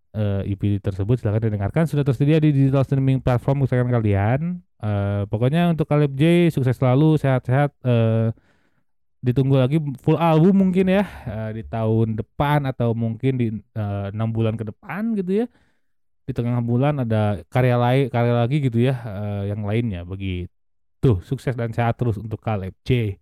eh 0.10 0.54
EP 0.56 0.82
tersebut 0.82 1.22
silahkan 1.22 1.50
didengarkan. 1.50 1.86
Sudah 1.86 2.02
tersedia 2.02 2.42
di 2.42 2.50
digital 2.50 2.82
streaming 2.82 3.22
platform 3.22 3.66
kesayangan 3.66 3.94
kalian. 4.02 4.40
Eh 4.82 5.24
pokoknya 5.30 5.70
untuk 5.70 5.86
Caleb 5.86 6.18
J 6.18 6.50
sukses 6.50 6.78
selalu 6.78 7.20
sehat-sehat. 7.22 7.74
Eh 7.86 8.34
ditunggu 9.20 9.60
lagi 9.60 9.78
full 10.00 10.16
album 10.16 10.70
mungkin 10.70 10.90
ya. 10.90 11.04
Di 11.54 11.62
tahun 11.68 12.18
depan 12.18 12.66
atau 12.66 12.98
mungkin 12.98 13.34
di 13.38 13.48
enam 14.14 14.30
bulan 14.32 14.58
ke 14.58 14.66
depan 14.66 15.14
gitu 15.20 15.44
ya. 15.44 15.48
Di 16.26 16.32
tengah 16.34 16.62
bulan 16.62 17.02
ada 17.02 17.42
karya 17.50 17.78
lain 17.78 18.06
karya 18.14 18.34
lagi 18.34 18.58
gitu 18.62 18.80
ya 18.80 18.96
yang 19.46 19.62
lainnya. 19.66 20.06
Begitu. 20.08 21.22
Sukses 21.24 21.56
dan 21.56 21.72
sehat 21.72 21.96
terus 21.96 22.20
untuk 22.20 22.44
Caleb 22.44 22.76
J. 22.84 23.20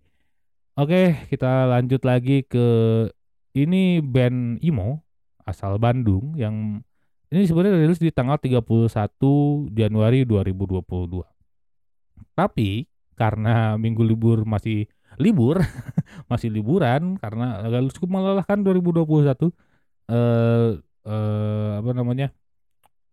Oke 0.78 1.26
kita 1.26 1.66
lanjut 1.66 2.06
lagi 2.06 2.46
ke 2.46 2.66
ini 3.58 3.98
band 3.98 4.62
emo 4.62 5.02
asal 5.48 5.80
Bandung 5.80 6.36
yang 6.36 6.84
ini 7.32 7.44
sebenarnya 7.48 7.80
rilis 7.80 8.00
di 8.00 8.12
tanggal 8.12 8.36
31 8.36 8.60
Januari 9.72 10.28
2022 10.28 11.24
tapi 12.36 12.84
karena 13.16 13.74
minggu 13.80 14.04
libur 14.04 14.44
masih 14.44 14.84
libur 15.16 15.58
masih 16.30 16.52
liburan 16.52 17.16
karena 17.16 17.64
agak 17.64 17.96
cukup 17.96 18.20
melelahkan 18.20 18.60
2021 18.60 19.48
eh 20.08 20.70
eh 21.08 21.70
apa 21.80 21.90
namanya 21.96 22.28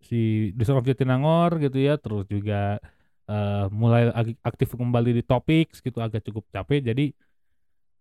si 0.05 0.51
Deson 0.53 0.77
of 0.77 0.85
Jatinangor 0.85 1.57
gitu 1.57 1.81
ya 1.81 1.97
terus 1.97 2.29
juga 2.29 2.77
eh 3.25 3.65
mulai 3.73 4.13
aktif 4.45 4.77
kembali 4.77 5.17
di 5.17 5.23
topik 5.25 5.73
gitu 5.73 5.97
agak 5.97 6.21
cukup 6.29 6.45
capek. 6.53 6.93
Jadi 6.93 7.09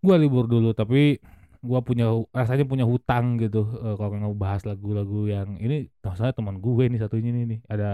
gua 0.04 0.20
libur 0.20 0.44
dulu 0.44 0.76
tapi 0.76 1.16
gua 1.64 1.80
punya 1.88 2.06
rasanya 2.36 2.64
punya 2.68 2.84
hutang 2.86 3.40
gitu 3.42 3.64
eh, 3.84 3.94
kalau 3.98 4.10
nggak 4.20 4.36
bahas 4.36 4.62
lagu-lagu 4.68 5.26
yang 5.34 5.48
ini 5.64 5.88
saya 6.14 6.32
teman 6.36 6.60
gue 6.60 6.84
nih 6.92 7.00
satunya 7.02 7.30
ini 7.34 7.42
nih 7.56 7.60
ada 7.72 7.90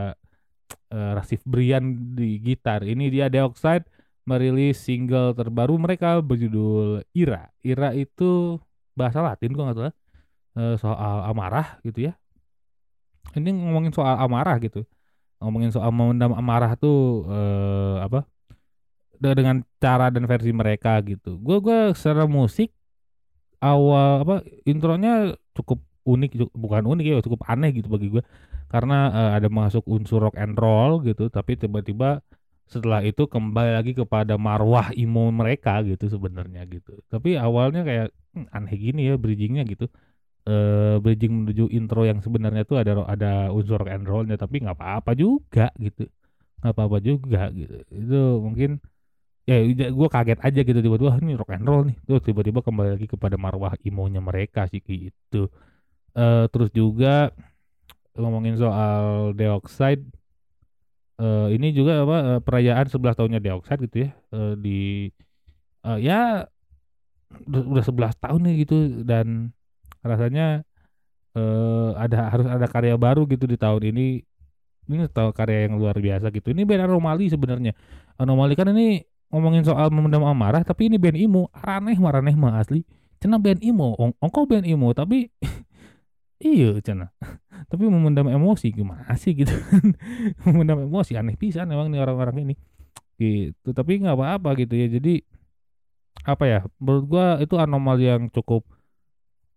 eh, 0.93 1.12
Rasif 1.19 1.41
Brian 1.47 1.85
di 2.19 2.39
gitar 2.43 2.83
ini 2.85 3.09
dia 3.15 3.27
Deoxide 3.33 3.87
merilis 4.29 4.79
single 4.79 5.35
terbaru 5.35 5.75
mereka 5.81 6.21
berjudul 6.23 7.03
Ira. 7.17 7.50
Ira 7.65 7.91
itu 7.97 8.61
bahasa 8.95 9.19
Latin 9.25 9.53
kok 9.57 9.65
nggak 9.65 9.79
salah 9.79 9.95
Eh, 10.59 10.75
soal 10.83 11.19
amarah 11.31 11.79
gitu 11.87 12.11
ya. 12.11 12.12
Ini 13.39 13.50
ngomongin 13.55 13.93
soal 13.95 14.19
amarah 14.19 14.59
gitu. 14.59 14.83
Ngomongin 15.43 15.71
soal 15.75 15.91
memendam 15.95 16.33
amarah 16.35 16.75
tuh 16.79 17.27
eh, 17.31 17.97
apa? 18.07 18.27
de- 19.21 19.37
Dengan 19.37 19.62
cara 19.83 20.09
dan 20.12 20.25
versi 20.27 20.50
mereka 20.55 20.99
gitu. 21.05 21.39
Gue 21.41 21.59
gue 21.62 21.79
secara 21.97 22.25
musik 22.27 22.73
awal 23.64 24.25
apa 24.25 24.35
intronya 24.69 25.37
cukup 25.57 25.79
unik 26.09 26.31
bukan 26.57 26.85
unik 26.88 27.05
ya 27.07 27.14
cukup 27.26 27.40
aneh 27.50 27.71
gitu 27.76 27.88
bagi 27.93 28.09
gue 28.14 28.23
karena 28.73 28.95
eh, 29.12 29.31
ada 29.40 29.49
masuk 29.52 29.85
unsur 29.90 30.25
rock 30.25 30.37
and 30.40 30.57
roll 30.57 31.02
gitu 31.05 31.29
tapi 31.29 31.57
tiba-tiba 31.61 32.23
setelah 32.71 33.02
itu 33.02 33.26
kembali 33.26 33.71
lagi 33.83 33.93
kepada 33.99 34.38
marwah 34.38 34.95
emo 34.95 35.26
mereka 35.35 35.83
gitu 35.83 36.07
sebenarnya 36.07 36.62
gitu. 36.71 37.02
Tapi 37.11 37.35
awalnya 37.35 37.83
kayak 37.83 38.07
"Hmm, 38.31 38.47
aneh 38.55 38.75
gini 38.79 39.11
ya 39.11 39.19
bridgingnya 39.19 39.67
gitu. 39.67 39.90
Eh 40.49 40.97
bridging 41.05 41.33
menuju 41.45 41.69
intro 41.75 42.02
yang 42.09 42.21
sebenarnya 42.25 42.64
tuh 42.67 42.81
ada 42.83 42.93
ada 43.07 43.31
unsur 43.55 43.79
rock 43.83 43.90
and 43.93 44.07
rollnya 44.09 44.37
tapi 44.40 44.62
nggak 44.64 44.76
apa-apa 44.79 45.12
juga 45.19 45.69
gitu. 45.79 46.09
Nggak 46.62 46.73
apa-apa 46.76 46.99
juga 47.05 47.43
gitu. 47.55 47.75
Itu 47.93 48.21
mungkin 48.45 48.81
ya 49.50 49.88
gue 49.90 50.09
kaget 50.14 50.40
aja 50.47 50.61
gitu 50.62 50.78
tiba-tiba 50.85 51.11
"Wah, 51.11 51.19
ini 51.23 51.35
rock 51.35 51.50
and 51.57 51.66
roll 51.66 51.83
nih. 51.88 51.97
Tuh 52.07 52.21
tiba-tiba 52.23 52.61
kembali 52.62 52.90
lagi 52.99 53.07
kepada 53.11 53.37
marwah 53.40 53.75
imonya 53.83 54.21
mereka 54.23 54.66
sih 54.71 54.80
gitu. 54.83 55.50
Eh 56.14 56.45
terus 56.52 56.71
juga 56.75 57.30
ngomongin 58.19 58.59
soal 58.59 59.33
Deoxide 59.38 60.04
eh 61.21 61.49
ini 61.57 61.69
juga 61.76 62.00
apa 62.04 62.16
eh, 62.37 62.40
perayaan 62.40 62.87
11 62.88 63.16
tahunnya 63.19 63.40
Deoxide 63.45 63.80
gitu 63.87 63.97
ya 64.09 64.11
eh, 64.33 64.54
di 64.57 64.80
eh, 65.85 65.99
ya 66.00 66.49
udah, 67.47 67.62
udah 67.76 67.85
11 67.85 68.14
tahun 68.19 68.40
nih 68.47 68.54
gitu 68.66 68.76
dan 69.04 69.52
rasanya 70.02 70.64
eh 71.38 71.90
ada 71.95 72.19
harus 72.33 72.47
ada 72.50 72.66
karya 72.66 72.97
baru 72.99 73.23
gitu 73.30 73.47
di 73.47 73.54
tahun 73.61 73.95
ini. 73.95 74.07
Ini 74.90 75.07
tahu 75.07 75.30
karya 75.30 75.71
yang 75.71 75.78
luar 75.78 75.95
biasa 75.95 76.35
gitu. 76.35 76.50
Ini 76.50 76.66
band 76.66 76.90
anomali 76.90 77.30
sebenarnya. 77.30 77.78
Anomali 78.19 78.59
kan 78.59 78.75
ini 78.75 78.99
ngomongin 79.31 79.63
soal 79.63 79.89
memendam 79.95 80.27
amarah 80.27 80.67
tapi 80.67 80.91
ini 80.91 80.99
band 80.99 81.17
emo 81.17 81.49
raneh 81.55 81.97
mah 81.97 82.13
raneh 82.19 82.35
mah 82.35 82.59
asli. 82.59 82.83
Cina 83.23 83.39
band 83.39 83.63
emo 83.63 83.95
ong 83.97 84.13
ongko 84.19 84.47
band 84.51 84.67
emo 84.67 84.91
tapi 84.91 85.31
iya 86.43 86.77
cina. 86.83 87.11
Tapi 87.71 87.87
memendam 87.87 88.27
emosi 88.27 88.73
gimana 88.73 89.15
sih 89.15 89.37
gitu. 89.37 89.53
Memendam 90.49 90.83
emosi 90.89 91.15
aneh 91.15 91.37
pisan 91.39 91.71
emang 91.71 91.93
nih 91.93 92.01
orang-orang 92.03 92.51
ini. 92.51 92.55
Gitu 93.21 93.71
tapi 93.77 94.01
nggak 94.01 94.17
apa-apa 94.17 94.57
gitu 94.59 94.75
ya. 94.75 94.89
Jadi 94.91 95.23
apa 96.27 96.45
ya 96.49 96.59
menurut 96.83 97.05
gua 97.07 97.27
itu 97.41 97.55
anomali 97.57 98.09
yang 98.09 98.29
cukup 98.33 98.65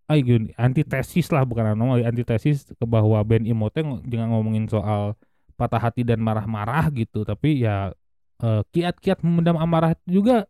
ah 0.07 0.19
gini, 0.19 0.51
antitesis 0.59 1.31
lah 1.31 1.47
bukan 1.47 1.73
anomali 1.73 2.03
antitesis 2.03 2.75
ke 2.75 2.85
bahwa 2.85 3.17
band 3.23 3.47
ng- 3.47 4.03
jangan 4.11 4.27
ngomongin 4.35 4.67
soal 4.67 5.15
patah 5.55 5.79
hati 5.79 6.03
dan 6.03 6.19
marah-marah 6.19 6.91
gitu. 6.91 7.23
Tapi 7.23 7.63
ya 7.63 7.95
eh, 8.41 8.61
kiat-kiat 8.73 9.21
memendam 9.21 9.59
amarah 9.61 9.93
juga 10.09 10.49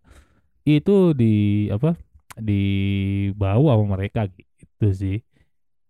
itu 0.63 1.11
di 1.11 1.67
apa 1.67 1.99
dibawa 2.39 3.75
sama 3.75 3.99
mereka 3.99 4.31
gitu 4.31 4.87
sih. 4.95 5.17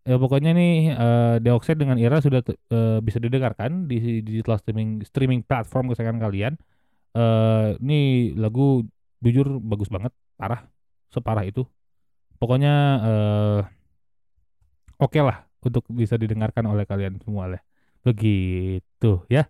Ya 0.04 0.20
pokoknya 0.20 0.52
nih 0.52 0.74
eh 0.92 1.36
Deoxide 1.40 1.80
dengan 1.80 1.96
Ira 1.96 2.20
sudah 2.20 2.44
eh, 2.48 3.00
bisa 3.00 3.20
didengarkan 3.24 3.88
di 3.88 4.20
digital 4.26 4.60
streaming 4.60 5.06
streaming 5.08 5.42
platform 5.46 5.92
kesayangan 5.92 6.20
kalian. 6.20 6.54
Eh 7.16 7.78
ini 7.80 8.34
lagu 8.36 8.84
jujur 9.24 9.62
bagus 9.64 9.88
banget 9.88 10.12
parah 10.36 10.68
separah 11.14 11.46
itu. 11.48 11.64
Pokoknya 12.42 12.74
eh 13.08 13.62
oke 15.00 15.20
lah 15.24 15.48
untuk 15.64 15.88
bisa 15.96 16.20
didengarkan 16.20 16.68
oleh 16.68 16.84
kalian 16.84 17.22
semua 17.24 17.48
lah. 17.48 17.62
Begitu 18.04 19.24
ya 19.32 19.48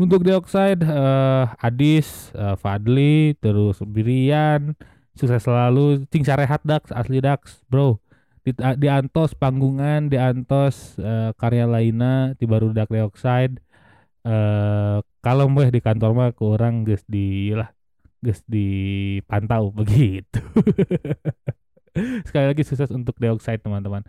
untuk 0.00 0.24
Deoxide 0.24 0.80
eh 0.80 1.44
Adis 1.60 2.32
eh, 2.32 2.56
Fadli 2.56 3.36
terus 3.36 3.84
Birian 3.84 4.72
sukses 5.12 5.44
selalu. 5.44 6.08
Cing 6.08 6.24
Sarehat 6.24 6.64
Dax 6.64 6.88
asli 6.88 7.20
Dax 7.20 7.60
bro. 7.68 8.00
Di, 8.40 8.56
di 8.56 8.88
Antos 8.88 9.36
panggungan 9.36 10.08
di 10.08 10.16
Antos 10.16 10.96
eh, 10.96 11.36
karya 11.36 11.68
lainnya 11.68 12.32
di 12.40 12.48
baru 12.48 12.72
Dark 12.72 12.88
Dioxide 12.88 13.60
eh 14.24 14.98
kalau 15.20 15.48
mbah 15.52 15.68
di 15.68 15.80
kantor 15.84 16.12
mah 16.16 16.32
kurang 16.32 16.88
geus 16.88 17.04
di 17.04 17.52
lah 17.52 17.68
geus 18.24 18.40
dipantau 18.48 19.68
begitu. 19.78 20.40
Sekali 22.24 22.46
lagi 22.56 22.62
sukses 22.64 22.88
untuk 22.88 23.20
Dioxide 23.20 23.60
teman-teman. 23.60 24.04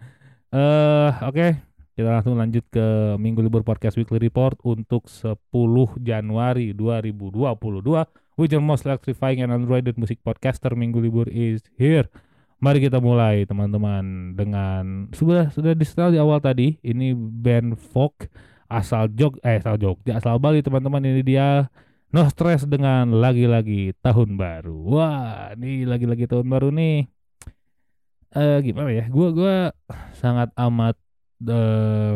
Eh 0.55 1.11
oke 1.27 1.70
kita 1.95 2.07
langsung 2.07 2.39
lanjut 2.39 2.63
ke 2.71 3.15
Minggu 3.19 3.43
Libur 3.43 3.67
Podcast 3.67 3.99
Weekly 3.99 4.17
Report 4.31 4.55
untuk 4.63 5.11
10 5.11 5.37
Januari 5.99 6.71
2022 6.71 7.43
with 8.39 8.51
your 8.51 8.63
most 8.63 8.87
electrifying 8.87 9.43
and 9.43 9.51
unrated 9.51 9.99
music 9.99 10.23
podcaster 10.23 10.71
Minggu 10.71 11.03
Libur 11.03 11.27
is 11.27 11.59
here 11.75 12.07
Mari 12.61 12.77
kita 12.77 13.01
mulai 13.01 13.49
teman-teman 13.49 14.37
dengan 14.37 15.09
sudah 15.17 15.49
sudah 15.49 15.73
di 15.73 15.81
setel 15.81 16.13
di 16.13 16.21
awal 16.21 16.37
tadi 16.37 16.77
ini 16.85 17.17
band 17.17 17.73
folk 17.73 18.29
asal 18.69 19.09
Jog 19.11 19.41
eh 19.41 19.57
asal 19.57 19.81
Jogja 19.81 20.21
asal 20.21 20.37
Bali 20.37 20.61
teman-teman 20.61 21.01
ini 21.01 21.25
dia 21.25 21.65
No 22.11 22.27
Stress 22.27 22.67
dengan 22.67 23.23
lagi-lagi 23.23 23.95
tahun 24.03 24.35
baru. 24.35 24.75
Wah, 24.83 25.55
ini 25.55 25.87
lagi-lagi 25.87 26.27
tahun 26.27 26.43
baru 26.51 26.67
nih. 26.67 27.07
Eh 28.35 28.57
gimana 28.67 28.91
ya? 28.91 29.07
Gua 29.07 29.31
gua 29.31 29.55
sangat 30.19 30.51
amat 30.59 30.99
eh 31.47 32.15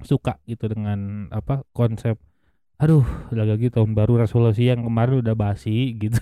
suka 0.00 0.40
gitu 0.48 0.64
dengan 0.68 1.28
apa 1.28 1.64
konsep 1.76 2.16
aduh 2.80 3.04
lagi-lagi 3.28 3.68
tahun 3.68 3.92
baru 3.92 4.24
resolusi 4.24 4.72
yang 4.72 4.88
kemarin 4.88 5.20
udah 5.20 5.36
basi 5.36 5.92
gitu. 6.02 6.20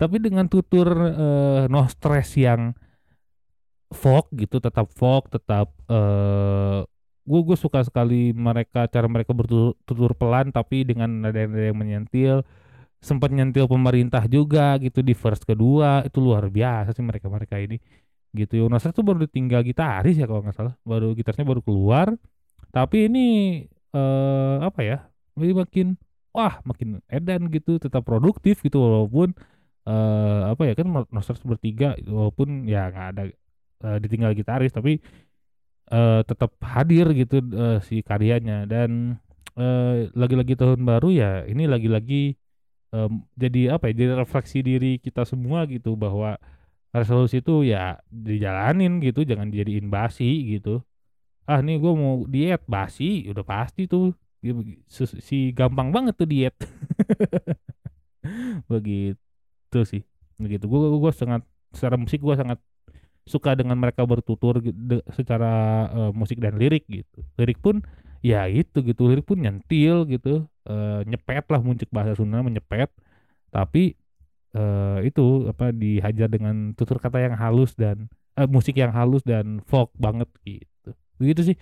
tapi 0.00 0.16
dengan 0.20 0.46
tutur 0.46 0.88
eh, 0.92 1.62
no 1.72 1.88
stress 1.88 2.36
yang 2.36 2.76
folk 3.90 4.28
gitu 4.36 4.60
tetap 4.62 4.92
folk 4.92 5.32
tetap 5.32 5.72
eh 5.88 6.84
gue 7.30 7.40
gue 7.46 7.56
suka 7.58 7.84
sekali 7.86 8.32
mereka 8.34 8.90
cara 8.90 9.06
mereka 9.06 9.30
bertutur 9.36 10.12
pelan 10.18 10.50
tapi 10.50 10.82
dengan 10.82 11.22
nada 11.22 11.46
nada 11.46 11.64
yang 11.70 11.78
menyentil 11.78 12.42
sempat 13.00 13.32
nyentil 13.32 13.70
pemerintah 13.70 14.26
juga 14.28 14.76
gitu 14.82 15.00
di 15.00 15.14
verse 15.14 15.44
kedua 15.46 16.04
itu 16.04 16.18
luar 16.20 16.50
biasa 16.50 16.92
sih 16.92 17.04
mereka 17.04 17.30
mereka 17.30 17.56
ini 17.56 17.80
gitu. 18.34 18.66
Jonas 18.66 18.86
tuh 18.90 19.04
baru 19.04 19.24
ditinggal 19.26 19.62
gitaris 19.66 20.16
ya 20.18 20.26
kalau 20.30 20.42
nggak 20.44 20.56
salah. 20.56 20.74
Baru 20.86 21.12
gitarnya 21.18 21.44
baru 21.46 21.62
keluar. 21.64 22.14
Tapi 22.70 23.10
ini 23.10 23.26
eh 23.90 24.56
apa 24.62 24.80
ya 24.86 24.98
ini 25.34 25.50
makin 25.50 25.98
wah 26.30 26.62
makin 26.62 27.02
edan 27.10 27.50
gitu 27.50 27.82
tetap 27.82 28.06
produktif 28.06 28.62
gitu 28.62 28.78
walaupun 28.78 29.34
eh 29.88 30.42
apa 30.54 30.62
ya 30.70 30.74
kan 30.78 30.86
Nostros 31.10 31.42
bertiga 31.42 31.98
walaupun 32.06 32.70
ya 32.70 32.86
nggak 32.94 33.06
ada 33.16 33.22
eh, 33.86 33.98
ditinggal 33.98 34.32
gitaris 34.38 34.70
tapi 34.70 35.02
eh 35.90 36.20
tetap 36.22 36.54
hadir 36.62 37.10
gitu 37.14 37.42
eh, 37.50 37.78
si 37.82 38.02
karyanya. 38.06 38.66
Dan 38.70 39.18
eh, 39.58 40.06
lagi-lagi 40.14 40.54
tahun 40.54 40.86
baru 40.86 41.08
ya 41.10 41.30
ini 41.50 41.66
lagi-lagi 41.66 42.38
em, 42.94 43.12
jadi 43.34 43.74
apa 43.76 43.90
ya 43.90 43.94
jadi 43.98 44.14
refleksi 44.22 44.62
diri 44.62 44.98
kita 45.02 45.26
semua 45.26 45.66
gitu 45.66 45.94
bahwa 45.98 46.38
resolusi 46.90 47.38
itu 47.38 47.62
ya 47.62 47.98
dijalanin 48.10 48.98
gitu 48.98 49.22
jangan 49.22 49.50
dijadiin 49.50 49.88
basi 49.90 50.58
gitu. 50.58 50.82
Ah 51.46 51.62
nih 51.62 51.78
gue 51.78 51.92
mau 51.94 52.26
diet 52.26 52.62
basi 52.66 53.26
udah 53.30 53.44
pasti 53.46 53.86
tuh. 53.86 54.14
Si, 54.88 55.04
si 55.20 55.38
gampang 55.52 55.92
banget 55.92 56.14
tuh 56.16 56.28
diet. 56.28 56.56
Begitu 58.70 59.80
sih 59.86 60.02
begitu. 60.40 60.64
Gue 60.66 60.80
gue 60.96 61.12
sangat 61.12 61.44
secara 61.76 62.00
musik 62.00 62.24
gue 62.24 62.34
sangat 62.34 62.58
suka 63.28 63.52
dengan 63.52 63.76
mereka 63.76 64.02
bertutur 64.08 64.58
secara 65.12 65.52
eh, 65.92 66.12
musik 66.16 66.40
dan 66.40 66.56
lirik 66.56 66.88
gitu. 66.88 67.20
Lirik 67.36 67.60
pun 67.60 67.84
ya 68.24 68.48
itu 68.48 68.80
gitu. 68.82 69.06
Lirik 69.12 69.28
pun 69.28 69.38
nyentil 69.38 70.08
gitu. 70.08 70.48
Eh, 70.66 71.00
nyepet 71.06 71.44
lah 71.52 71.60
muncul 71.60 71.86
bahasa 71.92 72.16
Sunda 72.16 72.40
menyepet 72.40 72.90
tapi 73.50 73.98
eh, 74.56 74.98
itu 75.08 75.50
apa 75.50 75.70
dihajar 75.74 76.28
dengan 76.30 76.72
tutur 76.78 76.98
kata 77.02 77.18
yang 77.22 77.34
halus 77.38 77.74
dan 77.78 78.10
eh, 78.38 78.48
musik 78.48 78.78
yang 78.78 78.94
halus 78.94 79.22
dan 79.26 79.62
folk 79.66 79.90
banget 79.98 80.28
gitu. 80.46 80.90
Begitu 81.18 81.54
sih. 81.54 81.56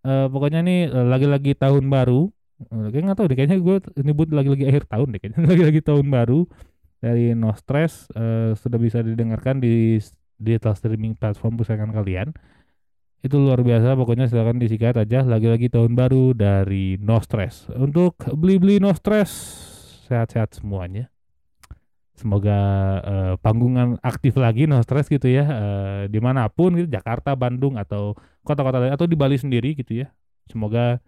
Eh, 0.00 0.26
pokoknya 0.32 0.64
nih 0.64 0.88
lagi-lagi 0.88 1.52
tahun 1.56 1.92
baru 1.92 2.32
Eh, 2.60 2.88
kayak 2.92 3.04
nggak 3.08 3.16
tahu 3.16 3.26
deh 3.32 3.36
kayaknya 3.40 3.58
gue 3.58 3.76
nyebut 4.04 4.28
lagi-lagi 4.36 4.64
akhir 4.68 4.84
tahun 4.84 5.16
deh 5.16 5.20
kayaknya. 5.20 5.40
Lagi-lagi 5.50 5.80
tahun 5.80 6.06
baru 6.12 6.40
dari 7.00 7.32
No 7.32 7.56
Stress 7.56 8.12
eh, 8.12 8.52
sudah 8.52 8.76
bisa 8.76 9.00
didengarkan 9.00 9.64
di 9.64 9.96
digital 10.36 10.76
streaming 10.76 11.16
platform 11.16 11.56
kesayangan 11.56 11.96
kalian. 11.96 12.28
Itu 13.20 13.36
luar 13.40 13.64
biasa 13.64 13.96
pokoknya 13.96 14.28
silakan 14.28 14.60
disikat 14.60 14.96
aja 14.96 15.24
lagi-lagi 15.24 15.72
tahun 15.72 15.96
baru 15.96 16.36
dari 16.36 17.00
No 17.00 17.16
Stress. 17.24 17.72
Untuk 17.72 18.20
beli-beli 18.36 18.76
No 18.76 18.92
Stress 18.92 19.32
sehat-sehat 20.08 20.60
semuanya 20.60 21.08
semoga 22.20 22.58
eh, 23.00 23.34
panggungan 23.40 23.96
aktif 24.04 24.36
lagi 24.36 24.68
No 24.68 24.76
Stress 24.84 25.08
gitu 25.08 25.24
ya 25.24 25.44
eh, 25.48 26.02
di 26.12 26.20
mana 26.20 26.52
pun 26.52 26.76
gitu 26.76 26.92
Jakarta 26.92 27.32
Bandung 27.32 27.80
atau 27.80 28.12
kota-kota 28.44 28.76
lain 28.76 28.92
atau 28.92 29.08
di 29.08 29.16
Bali 29.16 29.40
sendiri 29.40 29.72
gitu 29.72 30.04
ya. 30.04 30.12
Semoga 30.52 31.00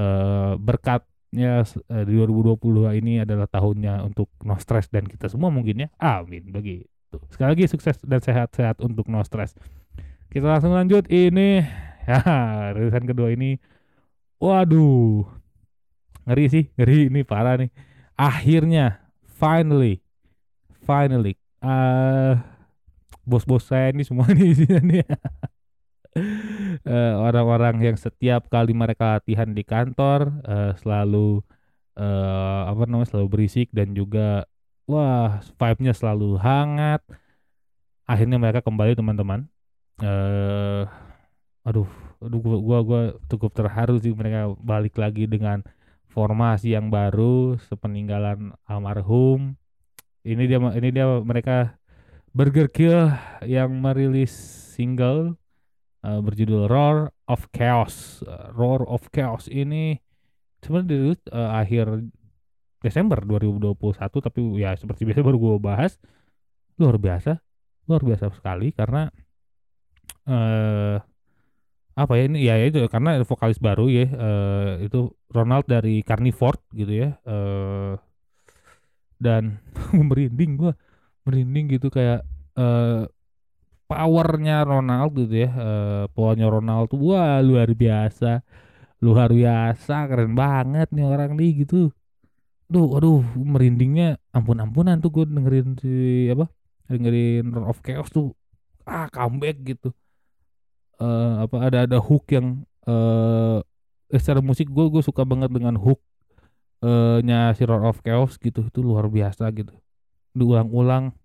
eh, 0.00 0.52
berkatnya 0.56 1.68
eh, 1.68 2.04
di 2.08 2.16
2022 2.16 2.96
ini 2.96 3.20
adalah 3.20 3.44
tahunnya 3.44 4.08
untuk 4.08 4.32
no 4.40 4.56
stress 4.56 4.88
dan 4.88 5.04
kita 5.04 5.28
semua 5.28 5.52
mungkin 5.52 5.84
ya. 5.84 5.88
Amin 6.00 6.48
begitu. 6.48 7.20
Sekali 7.28 7.52
lagi 7.52 7.64
sukses 7.68 8.00
dan 8.00 8.24
sehat-sehat 8.24 8.80
untuk 8.80 9.12
no 9.12 9.20
stress. 9.20 9.52
Kita 10.32 10.48
langsung 10.48 10.72
lanjut 10.72 11.04
ini 11.12 11.60
ya 12.08 12.18
rilisan 12.72 13.04
kedua 13.04 13.28
ini. 13.36 13.60
Waduh 14.40 15.28
ngeri 16.26 16.44
sih 16.48 16.64
ngeri 16.80 17.12
ini 17.12 17.20
parah 17.28 17.60
nih. 17.60 17.68
Akhirnya 18.16 19.04
finally 19.36 20.05
finally 20.86 21.34
eh 21.60 22.34
bos-bos 23.26 23.66
saya 23.66 23.90
ini 23.90 24.06
semua 24.06 24.30
di 24.38 24.54
sini. 24.54 25.02
Eh, 26.86 27.14
orang-orang 27.20 27.92
yang 27.92 27.96
setiap 28.00 28.48
kali 28.48 28.72
mereka 28.72 29.20
latihan 29.20 29.52
di 29.52 29.60
kantor 29.60 30.32
eh, 30.48 30.72
selalu 30.80 31.44
eh, 31.98 32.62
apa 32.72 32.88
namanya 32.88 33.12
selalu 33.12 33.28
berisik 33.28 33.68
dan 33.74 33.92
juga 33.92 34.48
wah 34.88 35.44
vibe-nya 35.60 35.92
selalu 35.92 36.40
hangat. 36.40 37.04
Akhirnya 38.08 38.40
mereka 38.40 38.64
kembali 38.64 38.96
teman-teman. 38.96 39.44
Eh 40.00 40.88
aduh, 41.66 41.90
aduh 42.22 42.40
gua, 42.40 42.58
gua 42.62 42.78
gua 42.86 43.02
cukup 43.28 43.50
terharu 43.52 43.98
sih 44.00 44.14
mereka 44.14 44.54
balik 44.62 44.96
lagi 44.96 45.26
dengan 45.28 45.66
formasi 46.08 46.72
yang 46.72 46.88
baru 46.88 47.60
sepeninggalan 47.68 48.56
almarhum. 48.64 49.58
Ini 50.26 50.42
dia 50.50 50.58
ini 50.58 50.88
dia 50.90 51.06
mereka 51.22 51.78
Burger 52.34 52.66
Kill 52.66 53.14
yang 53.46 53.78
merilis 53.78 54.34
single 54.74 55.38
eh, 56.02 56.18
berjudul 56.18 56.66
Roar 56.66 57.14
of 57.30 57.46
Chaos. 57.54 58.26
Eh, 58.26 58.46
Roar 58.50 58.82
of 58.90 59.06
Chaos 59.14 59.46
ini 59.46 60.02
sebenarnya 60.66 60.88
dirilis 60.90 61.22
eh, 61.30 61.50
akhir 61.62 62.10
Desember 62.82 63.22
2021 63.22 63.78
tapi 64.26 64.40
ya 64.58 64.74
seperti 64.74 65.06
biasa 65.06 65.22
baru 65.22 65.38
gue 65.38 65.54
bahas 65.62 65.94
luar 66.76 66.98
biasa 67.00 67.40
luar 67.86 68.02
biasa 68.02 68.30
sekali 68.34 68.74
karena 68.74 69.08
eh 70.26 70.98
apa 71.96 72.12
ya 72.20 72.22
ini 72.28 72.38
ya 72.44 72.60
itu 72.60 72.84
karena 72.92 73.16
vokalis 73.24 73.56
baru 73.56 73.88
ya 73.88 74.04
eh, 74.04 74.72
itu 74.84 75.08
Ronald 75.32 75.64
dari 75.64 76.04
Carnivore 76.04 76.60
gitu 76.76 76.92
ya 76.92 77.16
eh 77.24 77.96
dan 79.20 79.58
merinding 80.08 80.50
gua 80.60 80.72
merinding 81.26 81.66
gitu 81.78 81.88
kayak 81.92 82.24
eh 82.58 83.04
powernya 83.90 84.54
Ronald 84.66 85.12
gitu 85.20 85.34
ya 85.46 85.50
eh 85.52 86.04
powernya 86.14 86.46
Ronald 86.54 86.86
tuh 86.92 87.00
wah 87.12 87.38
luar 87.48 87.70
biasa 87.82 88.42
luar 89.04 89.30
biasa 89.40 89.94
keren 90.10 90.32
banget 90.42 90.88
nih 90.94 91.04
orang 91.06 91.32
nih 91.38 91.50
gitu 91.66 91.92
Duh, 92.72 92.98
aduh, 92.98 93.22
merindingnya 93.54 94.18
ampun-ampunan 94.34 94.98
tuh 94.98 95.10
gue 95.14 95.24
dengerin 95.30 95.68
si 95.82 95.88
apa? 96.34 96.46
Dengerin 96.90 97.54
Roar 97.54 97.70
of 97.70 97.78
Chaos 97.86 98.10
tuh 98.10 98.34
ah 98.86 99.06
comeback 99.14 99.56
gitu. 99.70 99.94
Eh 100.96 101.32
apa 101.44 101.56
ada 101.68 101.78
ada 101.84 101.98
hook 102.00 102.24
yang 102.32 102.64
eh, 102.88 103.58
secara 104.16 104.40
musik 104.40 104.66
gue 104.72 104.84
gue 104.92 105.02
suka 105.04 105.22
banget 105.28 105.50
dengan 105.52 105.76
hook 105.76 106.00
eh 106.84 107.18
nya 107.24 107.56
Roar 107.56 107.88
of 107.88 108.00
Chaos 108.04 108.36
gitu. 108.40 108.66
Itu 108.66 108.84
luar 108.84 109.08
biasa 109.08 109.48
gitu. 109.54 109.72
Diulang-ulang. 110.36 111.16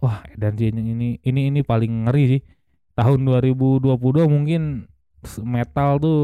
Wah, 0.00 0.24
dan 0.40 0.56
sih 0.56 0.72
ini 0.72 1.20
ini 1.20 1.40
ini 1.52 1.60
paling 1.60 2.08
ngeri 2.08 2.24
sih. 2.38 2.42
Tahun 2.96 3.20
2022 3.20 3.92
mungkin 4.28 4.88
metal 5.44 6.00
tuh 6.00 6.20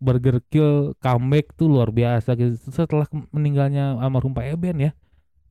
Burger 0.00 0.40
Kill 0.48 0.96
comeback 0.96 1.52
tuh 1.60 1.68
luar 1.68 1.92
biasa 1.92 2.32
gitu. 2.32 2.56
Setelah 2.72 3.04
meninggalnya 3.36 4.00
almarhum 4.00 4.32
Pak 4.32 4.56
Eben 4.56 4.80
ya, 4.80 4.90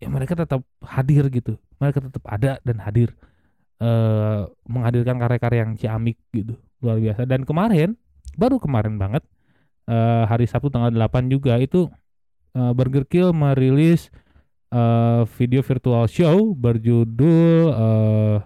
ya 0.01 0.09
mereka 0.09 0.33
tetap 0.33 0.65
hadir 0.81 1.29
gitu. 1.29 1.61
Mereka 1.77 2.01
tetap 2.09 2.25
ada 2.25 2.57
dan 2.65 2.81
hadir 2.81 3.13
eh 3.79 4.41
menghadirkan 4.65 5.21
karya-karya 5.21 5.59
yang 5.69 5.77
ciamik 5.77 6.17
gitu. 6.33 6.57
Luar 6.81 6.97
biasa. 6.97 7.29
Dan 7.29 7.45
kemarin, 7.45 7.93
baru 8.33 8.57
kemarin 8.57 8.97
banget 8.97 9.21
eh 9.85 10.25
hari 10.25 10.49
Sabtu 10.49 10.73
tanggal 10.73 10.89
8 10.89 11.29
juga 11.29 11.61
itu 11.61 11.85
eh, 12.55 12.71
Burger 12.73 13.05
Kill 13.05 13.33
merilis 13.35 14.09
eh, 14.71 15.23
video 15.37 15.61
virtual 15.61 16.05
show 16.09 16.53
berjudul 16.53 17.73
eh, 17.73 18.37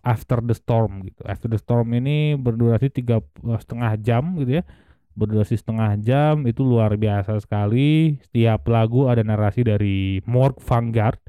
After 0.00 0.40
the 0.40 0.56
Storm 0.56 1.04
gitu. 1.04 1.20
After 1.28 1.48
the 1.52 1.60
Storm 1.60 1.92
ini 1.92 2.32
berdurasi 2.32 2.88
tiga 2.88 3.20
setengah 3.60 4.00
jam 4.00 4.36
gitu 4.40 4.60
ya. 4.60 4.64
Berdurasi 5.12 5.60
setengah 5.60 6.00
jam 6.00 6.48
itu 6.48 6.64
luar 6.64 6.96
biasa 6.96 7.36
sekali. 7.36 8.16
Setiap 8.24 8.64
lagu 8.72 9.12
ada 9.12 9.20
narasi 9.20 9.60
dari 9.60 10.24
Morg 10.24 10.56
Vanguard 10.64 11.20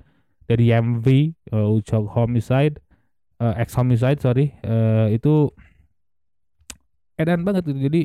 dari 0.48 0.72
MV 0.72 1.08
uh, 1.52 1.76
Uchok 1.80 2.12
Homicide 2.12 2.80
uh, 3.40 3.56
Ex 3.56 3.74
Homicide 3.74 4.20
sorry 4.20 4.52
uh, 4.68 5.08
itu 5.08 5.50
edan 7.18 7.42
banget 7.42 7.72
gitu. 7.72 7.80
Jadi 7.90 8.02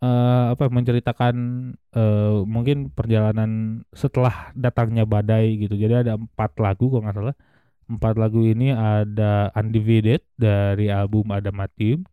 eh, 0.00 0.44
apa 0.52 0.64
menceritakan 0.72 1.34
eh, 1.94 2.38
mungkin 2.44 2.90
perjalanan 2.92 3.82
setelah 3.92 4.52
datangnya 4.56 5.04
badai 5.04 5.60
gitu. 5.60 5.76
Jadi 5.76 6.08
ada 6.08 6.12
empat 6.16 6.56
lagu 6.60 6.88
kalau 6.90 7.04
nggak 7.04 7.16
salah. 7.16 7.36
Empat 7.90 8.14
lagu 8.22 8.46
ini 8.46 8.70
ada 8.70 9.50
Undivided 9.58 10.22
dari 10.38 10.86
album 10.94 11.34
Adamantium 11.34 12.06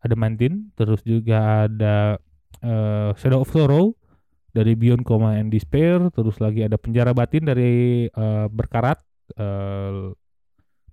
Adamantin 0.00 0.72
terus 0.74 1.04
juga 1.04 1.68
ada 1.68 2.16
eh, 2.64 3.10
Shadow 3.16 3.44
of 3.44 3.52
Sorrow 3.52 3.92
dari 4.50 4.74
Beyond 4.74 5.06
Coma 5.06 5.38
and 5.38 5.54
Despair, 5.54 6.10
terus 6.10 6.42
lagi 6.42 6.66
ada 6.66 6.74
Penjara 6.74 7.14
Batin 7.14 7.46
dari 7.46 8.08
eh, 8.08 8.46
Berkarat, 8.50 8.98
eh, 9.36 10.10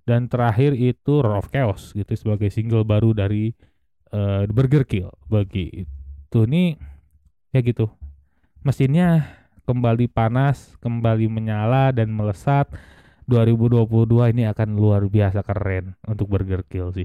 dan 0.06 0.24
terakhir 0.30 0.72
itu 0.76 1.20
Roar 1.20 1.42
of 1.42 1.50
Chaos 1.52 1.92
gitu 1.92 2.08
sebagai 2.16 2.48
single 2.48 2.84
baru 2.84 3.12
dari 3.12 3.52
The 4.08 4.48
Burger 4.48 4.88
Kill 4.88 5.12
bagi 5.28 5.84
itu 6.28 6.44
nih 6.44 6.76
ya 7.56 7.64
gitu 7.64 7.88
mesinnya 8.60 9.24
kembali 9.68 10.08
panas, 10.08 10.76
kembali 10.80 11.28
menyala 11.28 11.92
dan 11.92 12.08
melesat. 12.08 12.72
2022 13.28 14.32
ini 14.32 14.48
akan 14.48 14.80
luar 14.80 15.04
biasa 15.04 15.44
keren 15.44 15.92
untuk 16.08 16.32
Burger 16.32 16.64
Kill 16.64 16.88
sih. 16.96 17.04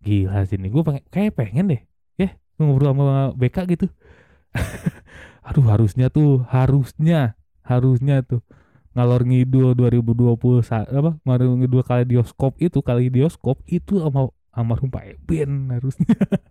Gila 0.00 0.48
sih 0.48 0.56
ini 0.56 0.72
gue 0.72 0.80
pengen, 0.80 1.04
kayak 1.12 1.36
pengen 1.36 1.68
deh 1.68 1.82
ya 2.16 2.32
ngobrol 2.56 2.96
sama 2.96 3.36
BK 3.36 3.56
gitu. 3.76 3.86
Aduh 5.48 5.68
harusnya 5.68 6.08
tuh 6.08 6.44
harusnya 6.48 7.36
harusnya 7.60 8.24
tuh 8.24 8.40
ngalor 8.96 9.28
ngidul 9.28 9.76
2020 9.76 10.64
sa- 10.64 10.88
apa 10.88 11.20
ngalor 11.28 11.60
ngidul 11.60 11.84
kali 11.84 12.08
dioskop 12.08 12.56
itu 12.56 12.80
kali 12.80 13.12
dioskop 13.12 13.60
itu 13.68 14.00
sama 14.00 14.32
almarhum 14.56 14.88
Pak 14.88 15.04
Eben 15.04 15.68
harusnya. 15.68 16.16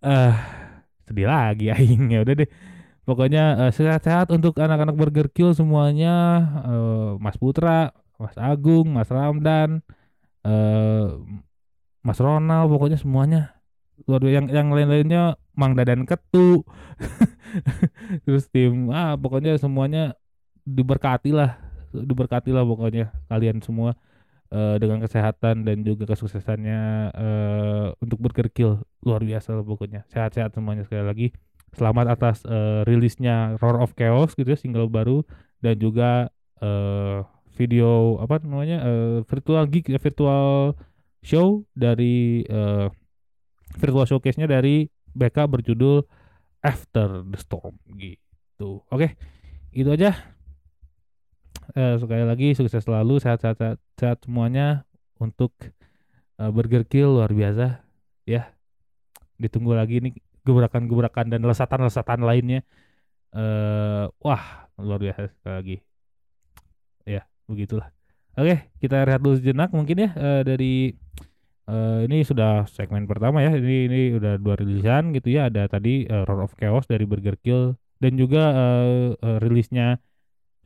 Ah 0.00 0.65
sedih 1.06 1.26
lagi 1.30 1.70
aing. 1.74 2.12
Ya 2.12 2.20
udah 2.26 2.34
deh. 2.34 2.50
Pokoknya 3.06 3.70
eh, 3.70 3.72
sehat-sehat 3.72 4.34
untuk 4.34 4.58
anak-anak 4.58 4.94
Burger 4.98 5.28
Kill 5.30 5.54
semuanya. 5.54 6.42
Eh, 6.66 7.10
Mas 7.22 7.38
Putra, 7.38 7.94
Mas 8.18 8.36
Agung, 8.36 8.90
Mas 8.90 9.08
Ramdan, 9.08 9.80
eh 10.46 11.06
Mas 12.02 12.18
Ronald 12.22 12.70
pokoknya 12.70 12.98
semuanya. 12.98 13.42
Luar 14.04 14.22
yang 14.28 14.46
yang 14.52 14.68
lain-lainnya 14.70 15.40
Mang 15.56 15.72
Dadan 15.74 16.04
Ketu. 16.04 16.62
Terus 18.26 18.46
tim 18.52 18.90
ah 18.92 19.16
pokoknya 19.16 19.56
semuanya 19.56 20.14
diberkati 20.66 21.30
lah 21.30 21.62
diberkati 21.94 22.50
lah 22.52 22.66
pokoknya 22.66 23.14
kalian 23.30 23.62
semua 23.62 23.96
eh, 24.50 24.76
dengan 24.78 25.02
kesehatan 25.02 25.66
dan 25.66 25.82
juga 25.82 26.06
kesuksesannya 26.06 26.80
eh, 27.14 27.86
untuk 28.02 28.18
Burger 28.22 28.48
Kill 28.50 28.82
luar 29.02 29.22
biasa 29.22 29.56
lah 29.56 29.64
pokoknya 29.66 30.06
sehat-sehat 30.10 30.54
semuanya 30.54 30.86
sekali 30.86 31.04
lagi 31.06 31.26
selamat 31.76 32.06
atas 32.12 32.36
eh, 32.46 32.82
rilisnya 32.86 33.58
Roar 33.58 33.82
of 33.82 33.94
Chaos 33.98 34.32
gitu 34.38 34.48
ya 34.48 34.58
single 34.58 34.88
baru 34.88 35.26
dan 35.60 35.76
juga 35.76 36.30
eh, 36.60 37.20
video 37.56 38.20
apa 38.20 38.40
namanya 38.44 38.84
eh, 38.84 39.18
virtual 39.24 39.64
gig 39.68 39.88
ya, 39.88 39.98
virtual 39.98 40.76
show 41.24 41.64
dari 41.72 42.44
eh, 42.44 42.86
virtual 43.80 44.06
showcase-nya 44.06 44.46
dari 44.46 44.86
BK 45.16 45.48
berjudul 45.48 46.04
After 46.60 47.24
the 47.24 47.38
Storm 47.40 47.80
gitu. 47.96 48.84
Oke, 48.92 49.16
itu 49.72 49.88
aja. 49.88 50.35
Eh, 51.74 51.96
sekali 51.98 52.22
lagi 52.22 52.54
sukses 52.54 52.86
selalu, 52.86 53.18
sehat-sehat 53.18 53.56
sehat, 53.58 53.78
sehat 53.98 54.18
semuanya 54.22 54.86
untuk 55.18 55.50
eh, 56.38 56.50
Burger 56.54 56.86
Kill 56.86 57.18
luar 57.18 57.32
biasa 57.34 57.82
ya. 58.22 58.54
Ditunggu 59.40 59.74
lagi 59.74 59.98
nih 59.98 60.14
gebrakan-gebrakan 60.46 61.34
dan 61.34 61.42
lesatan-lesatan 61.42 62.22
lainnya. 62.22 62.62
Eh, 63.34 64.04
wah, 64.22 64.70
luar 64.78 65.00
biasa 65.02 65.26
sekali 65.34 65.54
lagi. 65.58 65.76
Ya, 67.02 67.26
begitulah. 67.50 67.90
Oke, 68.36 68.68
kita 68.78 69.02
rehat 69.08 69.24
dulu 69.24 69.40
sejenak 69.40 69.72
mungkin 69.72 69.96
ya 70.06 70.10
eh, 70.12 70.42
dari 70.44 70.92
eh, 71.66 71.98
ini 72.06 72.22
sudah 72.22 72.68
segmen 72.70 73.08
pertama 73.10 73.42
ya. 73.42 73.50
Ini 73.56 73.76
ini 73.90 74.00
udah 74.14 74.38
dua 74.38 74.54
rilisan 74.60 75.10
gitu 75.16 75.34
ya. 75.34 75.50
Ada 75.50 75.66
tadi 75.66 76.06
eh, 76.06 76.22
Roar 76.22 76.46
of 76.46 76.54
Chaos 76.54 76.86
dari 76.86 77.08
Burger 77.08 77.40
Kill 77.42 77.74
dan 77.98 78.12
juga 78.20 78.52
eh, 78.54 79.06
eh, 79.18 79.38
rilisnya 79.42 79.98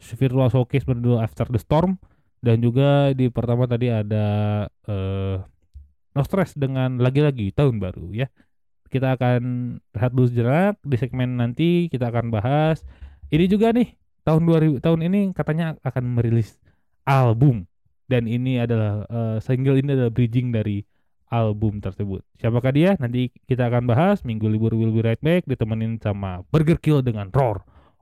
virtual 0.01 0.49
showcase 0.49 0.89
berdua 0.89 1.23
After 1.25 1.47
the 1.49 1.61
Storm 1.61 2.01
dan 2.41 2.65
juga 2.65 3.13
di 3.13 3.29
pertama 3.29 3.69
tadi 3.69 3.93
ada 3.93 4.27
eh 4.89 5.39
No 6.11 6.27
Stress 6.27 6.59
dengan 6.59 6.99
lagi-lagi 6.99 7.55
tahun 7.55 7.79
baru 7.79 8.11
ya. 8.11 8.27
Kita 8.91 9.15
akan 9.15 9.43
rehat 9.95 10.11
dulu 10.11 10.27
sejenak 10.27 10.83
di 10.83 10.97
segmen 10.99 11.39
nanti 11.39 11.87
kita 11.87 12.11
akan 12.11 12.35
bahas 12.35 12.83
ini 13.31 13.47
juga 13.47 13.71
nih 13.71 13.95
tahun 14.27 14.43
2000 14.43 14.83
tahun 14.83 15.01
ini 15.07 15.21
katanya 15.31 15.79
akan 15.87 16.19
merilis 16.19 16.59
album 17.07 17.71
dan 18.11 18.27
ini 18.27 18.59
adalah 18.59 19.07
eh, 19.07 19.39
single 19.39 19.79
ini 19.79 19.95
adalah 19.95 20.11
bridging 20.11 20.51
dari 20.51 20.83
album 21.31 21.79
tersebut. 21.79 22.27
Siapakah 22.43 22.75
dia? 22.75 22.99
Nanti 22.99 23.31
kita 23.47 23.71
akan 23.71 23.87
bahas. 23.87 24.27
Minggu 24.27 24.51
libur 24.51 24.75
will 24.75 24.91
be 24.91 25.07
right 25.07 25.23
back 25.23 25.47
ditemenin 25.47 26.03
sama 26.03 26.43
Burger 26.51 26.83
Kill 26.83 27.07
dengan 27.07 27.31
Roar 27.31 27.63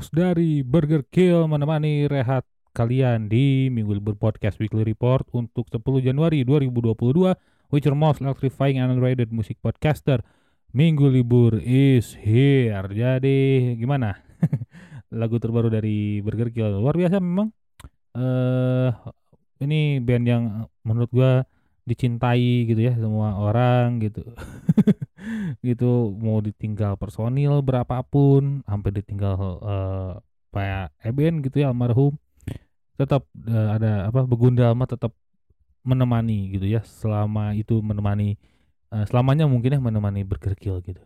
Chaos 0.00 0.16
dari 0.16 0.64
Burger 0.64 1.04
Kill 1.12 1.44
menemani 1.44 2.08
rehat 2.08 2.48
kalian 2.72 3.28
di 3.28 3.68
Minggu 3.68 4.00
Libur 4.00 4.16
Podcast 4.16 4.56
Weekly 4.56 4.80
Report 4.80 5.28
untuk 5.36 5.68
10 5.68 5.84
Januari 6.00 6.40
2022 6.40 7.36
with 7.68 7.84
your 7.84 7.92
most 7.92 8.24
electrifying 8.24 8.80
and 8.80 8.96
underrated 8.96 9.28
music 9.28 9.60
podcaster. 9.60 10.24
Minggu 10.72 11.04
Libur 11.04 11.60
is 11.60 12.16
here. 12.16 12.80
Jadi 12.88 13.76
gimana? 13.76 14.16
Lagu 15.20 15.36
terbaru 15.36 15.68
dari 15.68 16.24
Burger 16.24 16.48
Kill. 16.48 16.80
Luar 16.80 16.96
biasa 16.96 17.20
memang. 17.20 17.52
Eh 18.16 18.90
ini 19.60 20.00
band 20.00 20.24
yang 20.24 20.44
menurut 20.80 21.12
gua 21.12 21.44
dicintai 21.90 22.70
gitu 22.70 22.80
ya 22.86 22.94
semua 22.94 23.34
orang 23.34 23.98
gitu. 23.98 24.22
Gitu 25.60 26.16
mau 26.16 26.40
ditinggal 26.40 26.96
personil 26.96 27.60
berapapun 27.60 28.64
sampai 28.64 28.90
ditinggal 28.94 29.36
eh 29.60 30.12
Pak 30.50 30.96
Eben 31.06 31.44
gitu 31.44 31.62
ya 31.62 31.70
almarhum 31.70 32.16
tetap 33.00 33.24
eh, 33.48 33.68
ada 33.80 34.12
apa 34.12 34.28
Begunda 34.28 34.72
mah 34.76 34.88
tetap 34.90 35.16
menemani 35.80 36.52
gitu 36.52 36.68
ya 36.68 36.84
selama 36.84 37.56
itu 37.56 37.80
menemani 37.80 38.36
eh, 38.92 39.04
selamanya 39.08 39.48
mungkin 39.48 39.76
ya 39.76 39.80
menemani 39.80 40.26
Burger 40.26 40.52
Kill 40.58 40.84
gitu. 40.84 41.00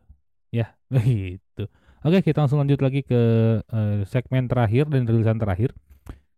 Ya 0.50 0.74
gitu. 0.90 1.70
Oke 2.04 2.20
kita 2.20 2.44
langsung 2.44 2.58
lanjut 2.62 2.82
lagi 2.82 3.06
ke 3.06 3.20
eh, 3.62 4.02
segmen 4.10 4.50
terakhir 4.50 4.90
dan 4.90 5.06
rilisan 5.06 5.38
terakhir. 5.38 5.70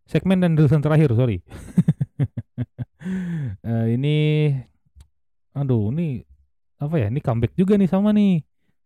Segmen 0.07 0.39
dan 0.39 0.55
rilisan 0.55 0.79
terakhir 0.79 1.11
sorry 1.17 1.43
Eh, 3.63 3.85
ini 3.95 4.07
aduh 5.57 5.89
ini 5.93 6.21
apa 6.83 6.95
ya 7.01 7.07
ini 7.13 7.19
comeback 7.23 7.53
juga 7.59 7.75
nih 7.81 7.89
sama 7.91 8.11
nih. 8.17 8.41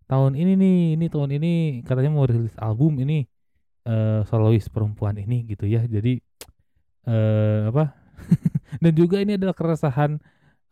Tahun 0.09 0.33
ini 0.39 0.51
nih 0.61 0.75
ini 0.99 1.05
tahun 1.13 1.31
ini 1.39 1.49
katanya 1.87 2.11
mau 2.15 2.27
rilis 2.29 2.55
album 2.61 2.99
ini 3.03 3.25
eh 3.87 4.21
solois 4.29 4.65
perempuan 4.73 5.15
ini 5.23 5.45
gitu 5.51 5.65
ya. 5.69 5.81
Jadi 5.87 6.19
eh 7.09 7.59
apa? 7.71 7.83
Dan 8.83 8.93
juga 8.97 9.17
ini 9.23 9.35
adalah 9.39 9.55
keresahan 9.57 10.19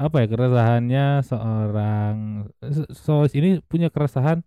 apa 0.02 0.18
ya 0.26 0.28
keresahannya 0.32 1.06
seorang 1.28 2.16
se- 2.74 2.92
solois 2.98 3.34
ini 3.38 3.62
punya 3.66 3.90
keresahan 3.94 4.42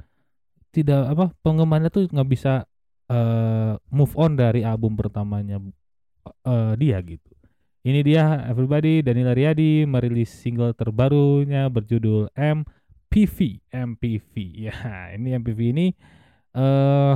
tidak 0.74 1.00
apa 1.12 1.24
penggemarnya 1.44 1.90
tuh 1.92 2.06
nggak 2.12 2.28
bisa 2.30 2.64
eh 3.12 3.72
move 3.92 4.14
on 4.20 4.36
dari 4.38 4.62
album 4.66 4.94
pertamanya 5.00 5.58
eh 6.48 6.72
dia 6.80 6.98
gitu 7.04 7.31
ini 7.82 8.00
dia 8.06 8.46
everybody. 8.46 9.02
Danila 9.02 9.34
Riyadi 9.34 9.86
merilis 9.86 10.30
single 10.30 10.74
terbarunya 10.74 11.66
berjudul 11.66 12.30
MPV 12.34 13.66
MPV 13.70 14.32
ya 14.70 14.76
ini 15.14 15.34
MPV 15.38 15.60
ini 15.74 15.86
eh 16.54 17.14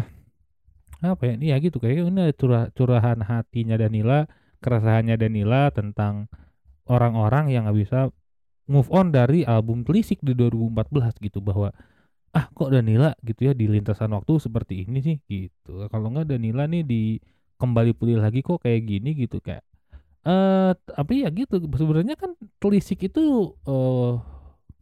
apa 1.05 1.23
ya? 1.29 1.33
Ini 1.37 1.47
ya 1.53 1.57
gitu 1.61 1.77
kayaknya 1.77 2.03
ini 2.09 2.23
curah, 2.35 2.73
curahan 2.73 3.21
hatinya 3.23 3.77
Danila 3.77 4.25
keresahannya 4.65 5.21
Danila 5.21 5.69
tentang 5.71 6.27
orang-orang 6.89 7.53
yang 7.53 7.69
nggak 7.69 7.79
bisa 7.79 8.01
move 8.67 8.89
on 8.91 9.13
dari 9.13 9.45
album 9.47 9.85
Telisik 9.87 10.23
di 10.23 10.33
2014 10.35 11.19
gitu 11.23 11.43
bahwa 11.45 11.71
ah 12.33 12.47
kok 12.51 12.73
Danila 12.73 13.13
gitu 13.23 13.51
ya 13.51 13.53
di 13.53 13.69
lintasan 13.69 14.15
waktu 14.15 14.41
seperti 14.41 14.87
ini 14.87 14.99
sih 15.05 15.17
gitu. 15.29 15.87
Kalau 15.91 16.09
nggak 16.15 16.33
Danila 16.33 16.65
nih 16.71 16.83
di 16.87 17.03
kembali 17.61 17.93
pulih 17.97 18.21
lagi 18.21 18.41
kok 18.41 18.63
kayak 18.63 18.81
gini 18.87 19.17
gitu 19.17 19.41
kayak 19.43 19.66
eh 20.27 20.73
tapi 20.75 21.23
ya 21.23 21.31
gitu. 21.31 21.63
Sebenarnya 21.63 22.19
kan 22.19 22.35
telisik 22.59 23.07
itu 23.07 23.55
eh 23.67 24.13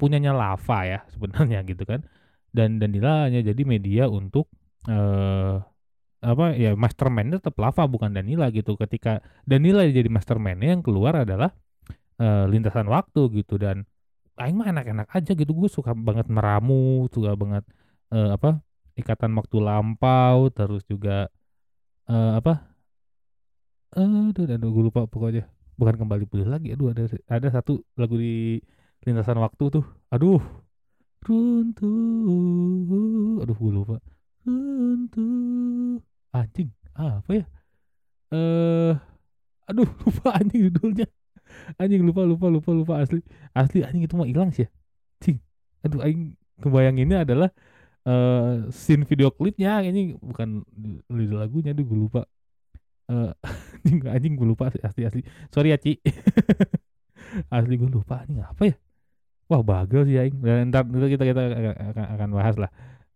punyanya 0.00 0.33
lava 0.35 0.78
ya 0.88 1.00
sebenarnya 1.12 1.62
gitu 1.68 1.85
kan. 1.85 2.02
Dan 2.54 2.78
Danila 2.80 3.28
hanya 3.28 3.44
jadi 3.44 3.62
media 3.66 4.04
untuk 4.09 4.48
eh 4.88 5.57
apa 6.24 6.57
ya 6.57 6.72
mastermind 6.72 7.37
tetap 7.37 7.54
lava 7.61 7.85
bukan 7.85 8.16
Danila 8.16 8.48
gitu. 8.48 8.74
Ketika 8.80 9.20
Danila 9.44 9.85
jadi 9.85 10.09
mastermindnya 10.09 10.80
yang 10.80 10.83
keluar 10.83 11.22
adalah 11.28 11.52
eh, 12.20 12.44
lintasan 12.48 12.88
waktu 12.88 13.44
gitu. 13.44 13.61
Dan 13.61 13.85
aing 14.40 14.57
mah 14.57 14.72
enak-enak 14.72 15.09
aja 15.12 15.33
gitu. 15.37 15.52
Gue 15.52 15.68
suka 15.68 15.92
banget 15.92 16.26
meramu 16.33 17.07
suka 17.12 17.37
banget 17.37 17.64
eh, 18.12 18.30
apa 18.33 18.64
ikatan 18.94 19.35
waktu 19.37 19.57
lampau 19.59 20.48
terus 20.54 20.87
juga 20.87 21.28
eh, 22.09 22.33
apa 22.38 22.73
aduh, 23.94 24.44
aduh 24.50 24.70
gue 24.74 24.85
lupa 24.90 25.07
pokoknya. 25.07 25.46
Bukan 25.74 25.94
kembali 25.98 26.24
pulih 26.30 26.46
lagi 26.46 26.70
aduh 26.70 26.94
ada 26.94 27.11
ada 27.26 27.48
satu 27.50 27.83
lagu 27.98 28.14
di 28.18 28.62
lintasan 29.02 29.38
waktu 29.42 29.64
tuh. 29.70 29.85
Aduh. 30.11 30.42
Runtuh. 31.24 32.28
Aduh 33.42 33.57
gue 33.57 33.72
lupa. 33.72 33.96
Runtuh. 34.46 35.98
Anjing 36.35 36.70
apa 36.94 37.30
ya? 37.35 37.44
Eh 38.35 38.94
aduh 39.66 39.88
lupa 40.07 40.38
anjing 40.38 40.70
judulnya. 40.70 41.07
Anjing 41.78 42.02
lupa 42.07 42.22
lupa 42.26 42.46
lupa 42.50 42.70
lupa 42.70 42.94
asli. 43.02 43.22
Asli 43.54 43.83
anjing 43.83 44.07
itu 44.07 44.14
mah 44.14 44.28
hilang 44.28 44.50
sih 44.54 44.66
ya. 44.66 44.70
Cing. 45.22 45.38
Aduh 45.83 46.02
anjing 46.02 46.38
kebayanginnya 46.62 47.26
adalah 47.26 47.50
eh 48.07 48.70
scene 48.70 49.02
video 49.07 49.35
klipnya. 49.35 49.83
Ini 49.83 50.18
bukan 50.22 50.62
lirik 51.11 51.35
lagunya 51.35 51.74
aduh 51.74 51.87
gue 51.87 51.98
lupa 51.98 52.22
eh 53.11 53.31
anjing 53.85 53.99
anjing 54.09 54.33
gue 54.38 54.49
lupa 54.49 54.73
asli 54.73 55.05
asli, 55.05 55.23
sorry 55.53 55.73
ya 55.75 55.79
Ci. 55.81 56.01
Asli 57.51 57.75
gue 57.75 57.90
lupa 57.90 58.23
anjing 58.23 58.40
apa 58.40 58.62
ya? 58.71 58.77
Wah 59.51 59.61
bagel 59.61 60.09
sih 60.09 60.17
aing 60.17 60.38
dan 60.40 60.71
ntar 60.73 60.87
itu 60.88 61.19
kita 61.19 61.25
kita 61.29 61.43
akan, 61.93 62.07
akan 62.17 62.29
bahas 62.33 62.57
lah. 62.57 62.71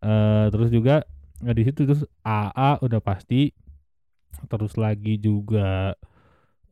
Eh 0.04 0.46
terus 0.52 0.68
juga 0.68 1.06
nah, 1.40 1.54
di 1.54 1.62
situ 1.64 1.86
terus 1.88 2.04
AA 2.26 2.82
udah 2.84 3.00
pasti. 3.00 3.54
Terus 4.50 4.74
lagi 4.76 5.16
juga 5.22 5.94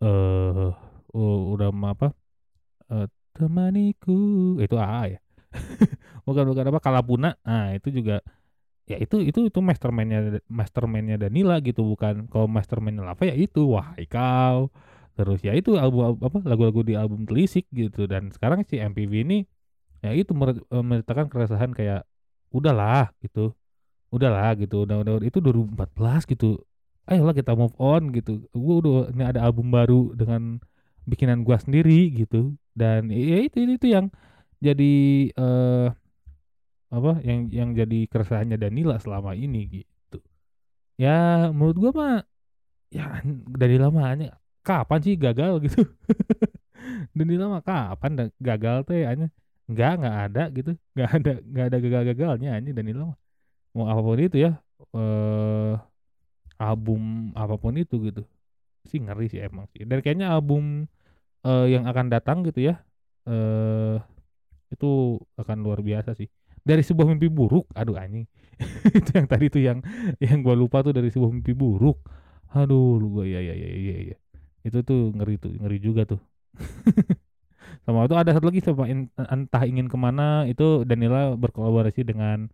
eh 0.03 0.71
uh, 1.17 1.53
udah 1.55 1.71
apa? 1.73 2.13
Eh 2.93 3.07
temaniku. 3.33 4.59
Itu 4.61 4.77
AA 4.77 5.17
ya? 5.17 5.21
Bukan 6.27 6.45
bukan 6.51 6.65
apa 6.69 6.81
Kalapuna. 6.83 7.31
Nah 7.47 7.73
itu 7.79 7.95
juga 7.95 8.21
ya 8.87 8.97
itu 9.03 9.19
itu 9.19 9.51
itu 9.51 9.59
mastermindnya 9.59 10.39
mastermindnya 10.47 11.17
Danila 11.19 11.59
gitu 11.63 11.83
bukan. 11.83 12.31
Kalau 12.31 12.47
mastermindnya 12.47 13.03
Lava 13.03 13.25
ya 13.27 13.35
itu 13.35 13.67
wah 13.75 13.95
kau 14.07 14.71
terus 15.17 15.41
ya 15.41 15.57
itu 15.57 15.81
album 15.81 16.21
apa 16.21 16.39
lagu-lagu 16.45 16.81
di 16.87 16.95
album 16.95 17.27
Telisik 17.27 17.67
gitu. 17.75 18.07
Dan 18.07 18.31
sekarang 18.31 18.63
si 18.63 18.79
MPV 18.79 19.13
ini 19.27 19.39
ya 20.05 20.15
itu 20.15 20.33
eh, 20.39 20.85
menceritakan 20.85 21.27
keresahan 21.33 21.71
kayak 21.75 22.07
udahlah 22.55 23.11
gitu. 23.21 23.53
Udahlah 24.15 24.55
gitu. 24.59 24.87
Udah 24.87 25.03
udah 25.03 25.15
itu 25.27 25.39
2014 25.43 26.31
gitu. 26.31 26.63
Ayolah 27.07 27.35
kita 27.35 27.55
move 27.59 27.75
on 27.79 28.11
gitu. 28.15 28.47
Gua 28.55 28.75
udah 28.83 28.97
ini 29.15 29.25
ada 29.27 29.41
album 29.47 29.71
baru 29.71 30.15
dengan 30.15 30.63
bikinan 31.07 31.43
gua 31.43 31.59
sendiri 31.59 32.11
gitu. 32.15 32.55
Dan 32.77 33.11
ya 33.11 33.43
itu 33.47 33.63
itu, 33.67 33.87
yang 33.89 34.13
jadi 34.61 34.95
eh 35.33 35.89
apa 36.97 37.21
yang 37.29 37.41
yang 37.53 37.71
jadi 37.77 38.09
keresahannya 38.09 38.57
Danila 38.57 38.97
selama 38.97 39.37
ini 39.37 39.85
gitu. 39.85 40.19
Ya 40.97 41.49
menurut 41.53 41.77
gua 41.77 41.93
mah 41.93 42.15
ya 42.93 43.21
Danila 43.61 43.89
mah 43.93 44.05
hanya 44.13 44.29
kapan 44.65 45.01
sih 45.05 45.15
gagal 45.21 45.61
gitu. 45.67 45.85
Danila 47.17 47.45
mah 47.53 47.63
kapan 47.65 48.33
gagal 48.41 48.77
teh 48.89 49.03
hanya 49.05 49.27
nggak 49.69 49.93
nggak 50.01 50.17
ada 50.31 50.43
gitu. 50.57 50.71
Nggak 50.97 51.11
ada 51.21 51.33
nggak 51.43 51.67
ada 51.69 51.79
gagal-gagalnya 51.85 52.49
anjing 52.57 52.75
Danila 52.79 53.03
mah. 53.13 53.19
Mau 53.77 53.87
apa 53.93 54.01
pun 54.01 54.19
itu 54.21 54.39
ya 54.41 54.53
eh 54.97 55.75
album 56.57 57.33
apa 57.37 57.55
pun 57.61 57.75
itu 57.77 57.97
gitu. 58.09 58.23
Sih 58.89 59.01
ngeri 59.05 59.27
sih 59.33 59.41
emang 59.45 59.67
sih. 59.73 59.85
Dan 59.85 60.01
kayaknya 60.05 60.33
album 60.33 60.89
eh 61.47 61.67
yang 61.75 61.85
akan 61.91 62.07
datang 62.15 62.43
gitu 62.49 62.73
ya 62.73 62.75
eh 63.29 63.99
itu 64.73 65.21
akan 65.39 65.59
luar 65.63 65.81
biasa 65.85 66.19
sih 66.19 66.29
dari 66.67 66.83
sebuah 66.83 67.07
mimpi 67.15 67.31
buruk? 67.31 67.71
Aduh 67.79 67.95
anjing. 67.95 68.27
Itu 68.99 69.11
yang 69.15 69.29
tadi 69.31 69.47
tuh 69.47 69.63
yang 69.63 69.79
yang 70.19 70.43
gua 70.43 70.59
lupa 70.59 70.83
tuh 70.83 70.91
dari 70.91 71.09
sebuah 71.15 71.31
mimpi 71.31 71.55
buruk. 71.55 72.03
Aduh 72.51 72.99
lu 72.99 73.23
gua 73.23 73.25
ya 73.25 73.39
ya 73.39 73.55
ya 73.55 73.69
ya 73.71 73.97
ya 74.15 74.17
itu 74.67 74.83
tuh 74.83 75.15
ngeri 75.15 75.39
tuh 75.39 75.55
ngeri 75.63 75.79
juga 75.79 76.03
tuh. 76.03 76.21
Sama 77.87 78.11
itu 78.11 78.19
ada 78.19 78.35
satu 78.35 78.51
lagi 78.51 78.59
sama 78.59 78.91
entah 79.15 79.63
ingin 79.63 79.87
ke 79.87 79.95
mana 79.95 80.43
itu 80.51 80.83
Danila 80.83 81.39
berkolaborasi 81.39 82.03
dengan 82.03 82.51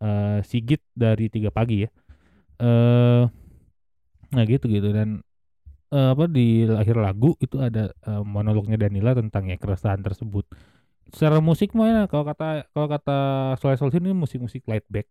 eh, 0.00 0.40
Sigit 0.40 0.80
dari 0.96 1.28
tiga 1.28 1.52
pagi 1.52 1.84
ya. 1.84 1.90
Eh 2.60 3.24
nah 4.32 4.44
gitu 4.48 4.72
gitu. 4.72 4.88
Dan 4.88 5.20
eh, 5.92 6.08
apa 6.16 6.24
di 6.30 6.64
akhir 6.64 6.96
lagu 6.96 7.36
itu 7.44 7.60
ada 7.60 7.92
eh, 7.92 8.22
monolognya 8.24 8.80
Danila 8.80 9.12
tentang 9.12 9.52
ya 9.52 9.56
keresahan 9.60 10.00
tersebut 10.00 10.48
secara 11.14 11.38
musik 11.42 11.74
mah 11.74 11.86
ya, 11.90 12.02
kalau 12.10 12.24
kata 12.26 12.66
kalau 12.74 12.88
kata 12.90 13.18
Soleh 13.58 13.78
Solihun 13.78 14.06
ini 14.06 14.16
musik-musik 14.16 14.62
laid 14.66 14.86
back. 14.86 15.08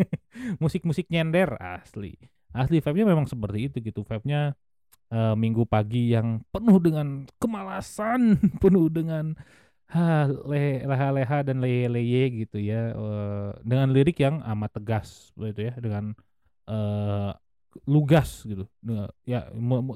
Musik-musik 0.62 1.08
nyender 1.12 1.56
asli. 1.60 2.16
Asli 2.52 2.80
vibe-nya 2.80 3.06
memang 3.08 3.26
seperti 3.28 3.68
itu 3.68 3.76
gitu. 3.84 4.00
Vibe-nya 4.04 4.56
eh, 5.12 5.34
minggu 5.36 5.64
pagi 5.68 6.12
yang 6.16 6.42
penuh 6.50 6.78
dengan 6.82 7.28
kemalasan 7.40 8.40
penuh 8.62 8.88
dengan 8.88 9.36
ha, 9.92 10.28
le- 10.28 10.84
leha-leha 10.84 11.38
dan 11.46 11.60
leye-leye 11.62 12.46
gitu 12.46 12.58
ya. 12.60 12.92
Eh, 12.96 13.50
dengan 13.64 13.92
lirik 13.92 14.16
yang 14.20 14.40
amat 14.42 14.80
tegas 14.80 15.32
begitu 15.36 15.70
ya. 15.70 15.74
Dengan 15.78 16.04
eh 16.66 17.32
lugas 17.84 18.42
gitu. 18.48 18.64
Ya 19.28 19.48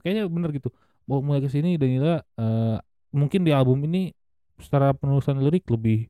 kayaknya 0.05 0.29
bener 0.29 0.51
gitu. 0.53 0.69
Mau 1.09 1.25
mulai 1.25 1.43
ke 1.43 1.51
sini 1.51 1.81
Danila 1.81 2.21
eh, 2.39 2.77
mungkin 3.11 3.43
di 3.43 3.51
album 3.51 3.83
ini 3.89 4.15
secara 4.63 4.93
penulisan 4.95 5.41
lirik 5.41 5.67
lebih 5.73 6.07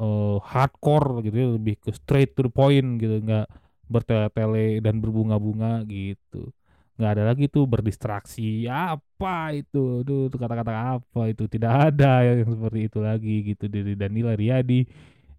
eh, 0.00 0.36
hardcore 0.40 1.22
gitu 1.26 1.36
ya 1.36 1.48
lebih 1.56 1.74
ke 1.82 1.90
straight 1.92 2.32
to 2.34 2.48
the 2.48 2.52
point 2.52 2.98
gitu 3.02 3.20
nggak 3.20 3.46
bertele-tele 3.90 4.78
dan 4.78 5.02
berbunga-bunga 5.02 5.82
gitu. 5.90 6.54
Nggak 6.94 7.10
ada 7.16 7.24
lagi 7.34 7.44
tuh 7.50 7.64
berdistraksi 7.66 8.70
apa 8.70 9.56
itu? 9.56 10.06
Tuh 10.06 10.30
kata-kata 10.30 11.00
apa 11.00 11.20
itu? 11.32 11.50
Tidak 11.50 11.72
ada 11.90 12.22
yang 12.22 12.46
seperti 12.46 12.80
itu 12.86 12.98
lagi 13.02 13.34
gitu 13.52 13.64
dari 13.66 13.98
Danila 13.98 14.32
Riyadi. 14.38 14.86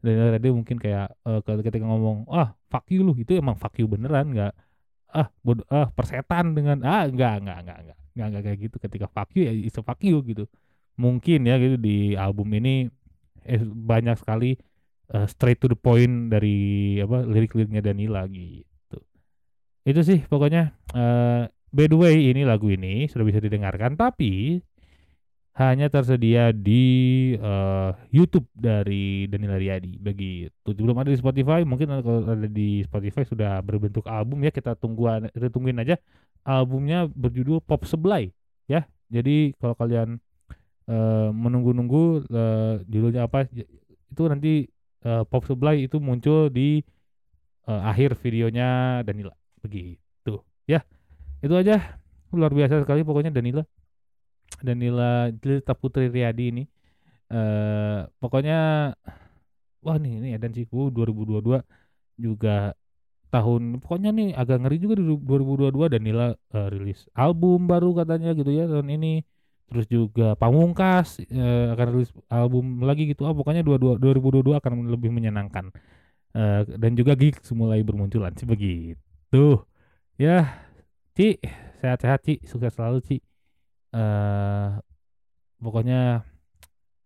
Danila 0.04 0.36
Riyadi 0.36 0.50
mungkin 0.52 0.78
kayak 0.82 1.16
kalau 1.48 1.62
ketika 1.64 1.86
ngomong 1.88 2.28
ah 2.28 2.52
fuck 2.68 2.84
you 2.92 3.08
lu 3.08 3.16
itu 3.16 3.40
emang 3.40 3.56
fuck 3.56 3.72
you 3.80 3.88
beneran? 3.88 4.36
Nggak. 4.36 4.54
Ah 5.16 5.28
bodoh 5.46 5.64
ah 5.72 5.88
persetan 5.88 6.58
dengan 6.58 6.84
ah 6.84 7.08
enggak 7.08 7.40
enggak 7.40 7.58
enggak 7.64 7.80
enggak 7.88 7.98
enggak, 8.12 8.28
enggak 8.28 8.42
kayak 8.44 8.60
gitu. 8.68 8.76
Ketika 8.82 9.08
fuck 9.08 9.30
you 9.38 9.48
ya 9.48 9.54
it's 9.56 9.80
a 9.80 9.84
fuck 9.86 10.02
you 10.04 10.20
gitu 10.28 10.44
mungkin 11.00 11.48
ya 11.48 11.56
gitu 11.62 11.78
di 11.80 12.14
album 12.16 12.52
ini 12.58 12.88
eh, 13.46 13.62
banyak 13.64 14.18
sekali 14.20 14.58
eh, 15.14 15.28
straight 15.30 15.60
to 15.62 15.68
the 15.72 15.78
point 15.78 16.30
dari 16.32 16.98
apa 17.02 17.24
lirik-liriknya 17.26 17.82
Danila 17.84 18.26
gitu. 18.30 19.00
Itu 19.88 20.02
sih 20.06 20.22
pokoknya 20.26 20.76
eh 20.94 21.44
by 21.72 21.86
the 21.88 21.98
way 21.98 22.30
ini 22.32 22.44
lagu 22.44 22.68
ini 22.70 23.08
sudah 23.08 23.26
bisa 23.26 23.40
didengarkan 23.40 23.96
tapi 23.96 24.60
hanya 25.52 25.92
tersedia 25.92 26.56
di 26.56 26.84
eh, 27.36 27.92
YouTube 28.14 28.48
dari 28.56 29.28
Danila 29.28 29.60
Riyadi. 29.60 30.00
Begitu. 30.00 30.70
Belum 30.80 30.96
ada 31.02 31.12
di 31.12 31.20
Spotify 31.20 31.68
mungkin 31.68 31.92
kalau 32.02 32.24
ada 32.24 32.48
di 32.48 32.86
Spotify 32.88 33.28
sudah 33.28 33.60
berbentuk 33.60 34.08
album 34.08 34.44
ya 34.48 34.52
kita 34.54 34.80
tunggu 34.80 35.12
kita 35.34 35.52
tungguin 35.52 35.82
aja 35.84 36.00
albumnya 36.48 37.06
berjudul 37.10 37.60
Pop 37.62 37.84
Seblay 37.86 38.32
ya. 38.70 38.88
Jadi 39.12 39.52
kalau 39.60 39.76
kalian 39.76 40.24
eh, 40.92 41.30
menunggu-nunggu 41.32 42.04
eh, 42.28 42.74
judulnya 42.92 43.22
apa 43.28 43.48
itu 44.12 44.22
nanti 44.28 44.52
eh, 45.08 45.24
Pop 45.30 45.44
Seblay 45.48 45.88
itu 45.88 45.98
muncul 46.04 46.52
di 46.52 46.84
eh, 47.70 47.82
akhir 47.92 48.20
videonya 48.20 49.02
Danila. 49.08 49.34
Begitu 49.64 50.34
ya. 50.68 50.84
Itu 51.42 51.56
aja. 51.58 52.00
Luar 52.32 52.52
biasa 52.56 52.84
sekali 52.84 53.02
pokoknya 53.08 53.32
Danila. 53.32 53.64
Danila 54.62 55.32
Jelita 55.32 55.74
Putri 55.74 56.08
Riyadi 56.12 56.46
ini. 56.52 56.64
Eh 57.32 58.00
pokoknya 58.20 58.92
wah 59.82 59.98
nih 59.98 60.14
ini 60.22 60.28
Edan 60.38 60.54
Siku 60.54 60.94
2022 60.94 61.64
juga 62.22 62.76
tahun 63.32 63.80
pokoknya 63.82 64.10
nih 64.12 64.28
agak 64.36 64.58
ngeri 64.62 64.78
juga 64.78 64.96
di 65.00 65.06
2022 65.08 65.94
Danila 65.94 66.36
eh, 66.36 66.68
rilis 66.70 67.08
album 67.16 67.66
baru 67.66 67.96
katanya 67.96 68.36
gitu 68.36 68.52
ya 68.52 68.68
tahun 68.68 68.88
ini 69.00 69.24
terus 69.72 69.88
juga 69.88 70.36
Pamungkas 70.36 71.24
eh, 71.32 71.72
akan 71.72 71.88
rilis 71.96 72.12
album 72.28 72.84
lagi 72.84 73.08
gitu. 73.08 73.24
Ah 73.24 73.32
pokoknya 73.32 73.64
22 73.64 74.04
2022 74.04 74.60
akan 74.60 74.92
lebih 74.92 75.16
menyenangkan. 75.16 75.72
Eh, 76.36 76.62
dan 76.76 76.92
juga 77.00 77.16
gigs 77.16 77.48
mulai 77.56 77.80
bermunculan 77.80 78.36
sih 78.36 78.44
begitu. 78.44 79.64
Ya 80.20 80.60
Ci 81.16 81.40
sehat-sehat 81.80 82.20
Ci. 82.28 82.44
Sukses 82.44 82.76
selalu 82.76 83.00
Ci. 83.00 83.18
Eh 83.96 84.70
pokoknya 85.64 86.28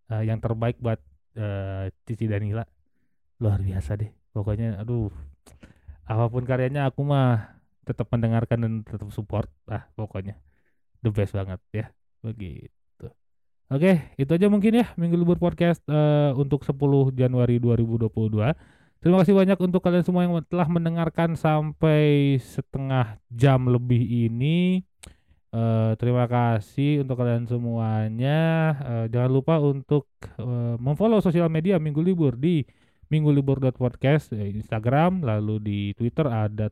eh, 0.10 0.24
yang 0.26 0.42
terbaik 0.42 0.82
buat 0.82 0.98
eh, 1.38 1.94
Cici 2.10 2.26
Danila 2.26 2.66
luar 3.38 3.62
biasa 3.62 3.94
deh. 4.02 4.10
Pokoknya 4.34 4.82
aduh 4.82 5.14
apa 6.10 6.26
pun 6.34 6.50
karyanya 6.50 6.90
aku 6.90 7.06
mah 7.06 7.62
tetap 7.86 8.10
mendengarkan 8.10 8.58
dan 8.58 8.74
tetap 8.82 9.14
support 9.14 9.54
ah 9.70 9.86
pokoknya. 9.94 10.34
The 11.06 11.14
best 11.14 11.38
banget 11.38 11.62
ya 11.70 11.86
begitu 12.26 13.08
oke 13.70 13.92
itu 14.18 14.32
aja 14.34 14.48
mungkin 14.50 14.82
ya 14.82 14.86
minggu 14.98 15.14
libur 15.14 15.38
podcast 15.38 15.86
eh, 15.86 16.34
untuk 16.34 16.66
10 16.66 16.74
Januari 17.14 17.62
2022 17.62 18.10
terima 19.00 19.18
kasih 19.22 19.34
banyak 19.38 19.58
untuk 19.62 19.86
kalian 19.86 20.06
semua 20.06 20.26
yang 20.26 20.42
telah 20.50 20.66
mendengarkan 20.66 21.38
sampai 21.38 22.36
setengah 22.42 23.22
jam 23.30 23.70
lebih 23.70 24.02
ini 24.02 24.82
Eh, 25.56 25.92
terima 25.96 26.28
kasih 26.28 27.08
untuk 27.08 27.16
kalian 27.16 27.48
semuanya. 27.48 28.76
Eh, 28.76 29.06
jangan 29.08 29.32
lupa 29.32 29.56
untuk 29.64 30.12
eh, 30.36 30.76
memfollow 30.76 31.24
sosial 31.24 31.48
media 31.48 31.80
Minggu 31.80 32.04
Libur 32.04 32.36
di 32.36 32.68
minggulibur.podcast 33.08 34.36
eh, 34.36 34.52
Instagram, 34.52 35.24
lalu 35.24 35.56
di 35.64 35.80
Twitter 35.96 36.28
ada 36.28 36.68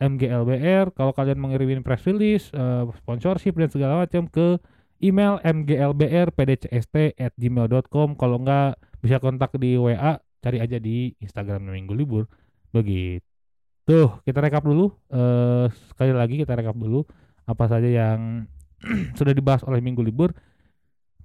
MGLBR. 0.00 0.96
Kalau 0.96 1.12
kalian 1.12 1.36
mengirimin 1.36 1.84
press 1.84 2.08
release, 2.08 2.48
eh, 2.56 2.88
sponsorship 2.96 3.52
dan 3.60 3.68
segala 3.68 4.08
macam 4.08 4.24
ke 4.24 4.56
email 5.02 5.40
mglbrpdcst@gmail.com. 5.42 8.16
Kalau 8.16 8.38
enggak 8.40 8.78
bisa 9.00 9.18
kontak 9.20 9.52
di 9.60 9.76
WA, 9.76 10.18
cari 10.40 10.60
aja 10.62 10.78
di 10.80 11.14
Instagram 11.20 11.62
Minggu 11.72 11.94
Libur. 11.94 12.26
Begitu. 12.70 14.10
Kita 14.22 14.40
rekap 14.40 14.64
dulu. 14.64 14.92
Eh, 15.10 15.68
sekali 15.92 16.12
lagi 16.12 16.36
kita 16.42 16.54
rekap 16.56 16.76
dulu 16.76 17.04
apa 17.46 17.68
saja 17.70 17.86
yang 17.86 18.46
sudah 19.18 19.32
dibahas 19.32 19.64
oleh 19.64 19.80
Minggu 19.82 20.02
Libur. 20.02 20.32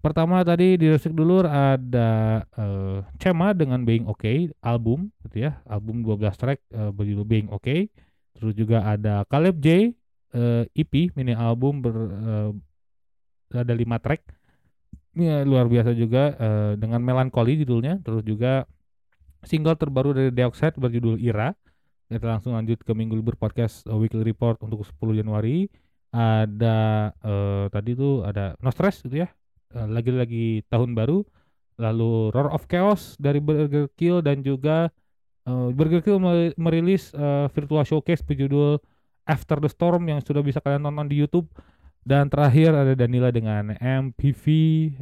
Pertama 0.01 0.41
tadi 0.41 0.81
di 0.81 0.89
Resik 0.89 1.13
Dulur 1.13 1.45
ada 1.45 2.41
eh, 2.57 3.05
Cema 3.21 3.53
dengan 3.53 3.85
Being 3.85 4.09
Okay 4.09 4.49
album 4.65 5.13
gitu 5.29 5.45
ya, 5.45 5.61
album 5.69 6.01
12 6.01 6.41
track 6.41 6.57
eh, 6.73 6.89
berjudul 6.89 7.25
Being 7.29 7.53
Okay. 7.53 7.93
Terus 8.33 8.57
juga 8.57 8.81
ada 8.81 9.21
Caleb 9.29 9.61
J 9.61 9.93
eh, 10.33 10.65
EP 10.73 11.13
mini 11.13 11.37
album 11.37 11.85
ber 11.85 11.93
eh, 12.09 12.49
ada 13.53 13.73
5 13.73 13.99
track. 13.99 14.21
Ya, 15.11 15.43
luar 15.43 15.67
biasa 15.67 15.91
juga 15.91 16.35
eh, 16.39 16.71
dengan 16.79 17.03
Melancholy 17.03 17.59
judulnya. 17.61 17.99
Terus 17.99 18.23
juga 18.23 18.63
single 19.43 19.75
terbaru 19.75 20.15
dari 20.15 20.29
Deoxide 20.31 20.77
berjudul 20.79 21.19
Ira. 21.19 21.51
Kita 22.11 22.27
langsung 22.27 22.55
lanjut 22.55 22.79
ke 22.83 22.91
Minggu 22.91 23.15
Libur 23.15 23.35
Podcast 23.35 23.83
eh, 23.87 23.95
Weekly 23.95 24.23
Report 24.23 24.59
untuk 24.63 24.83
10 24.87 25.19
Januari 25.23 25.67
ada 26.11 27.11
eh, 27.23 27.65
tadi 27.71 27.95
tuh 27.95 28.27
ada 28.27 28.55
No 28.59 28.71
Stress 28.71 28.99
gitu 29.03 29.23
ya 29.23 29.29
Eh, 29.71 29.87
lagi-lagi 29.87 30.67
tahun 30.67 30.91
baru 30.91 31.23
lalu 31.79 32.27
Roar 32.35 32.51
of 32.51 32.67
Chaos 32.67 33.15
dari 33.15 33.39
Burger 33.39 33.87
Kill 33.95 34.19
dan 34.19 34.43
juga 34.43 34.91
eh, 35.47 35.69
Burger 35.71 36.03
Kill 36.03 36.19
me- 36.19 36.51
merilis 36.59 37.15
eh, 37.15 37.47
virtual 37.55 37.87
showcase 37.87 38.19
berjudul 38.19 38.83
After 39.23 39.63
the 39.63 39.71
Storm 39.71 40.11
yang 40.11 40.19
sudah 40.19 40.43
bisa 40.43 40.59
kalian 40.59 40.83
tonton 40.83 41.07
di 41.07 41.23
YouTube 41.23 41.47
dan 42.01 42.29
terakhir 42.29 42.73
ada 42.73 42.93
Danila 42.97 43.29
dengan 43.29 43.77
MPV 43.77 44.45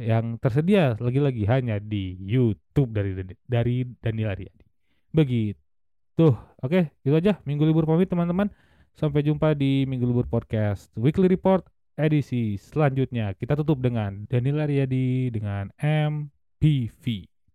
yang 0.04 0.36
tersedia 0.36 0.96
lagi-lagi 1.00 1.48
hanya 1.48 1.80
di 1.80 2.16
YouTube 2.20 2.92
dari 2.92 3.16
dari 3.48 3.88
Danila 4.00 4.36
Riyadi 4.36 4.64
begitu 5.10 6.28
oke 6.60 6.92
itu 7.02 7.14
aja 7.16 7.40
minggu 7.48 7.64
libur 7.64 7.88
pamit 7.88 8.06
teman-teman 8.06 8.52
Sampai 8.96 9.22
jumpa 9.22 9.54
di 9.54 9.86
Minggu 9.86 10.04
Libur 10.04 10.26
Podcast 10.26 10.90
Weekly 10.98 11.30
Report 11.30 11.62
edisi 11.94 12.56
selanjutnya. 12.58 13.36
Kita 13.36 13.54
tutup 13.56 13.80
dengan 13.84 14.26
Danila 14.26 14.66
Riyadi 14.66 15.30
dengan 15.30 15.70
MPV. 15.78 17.04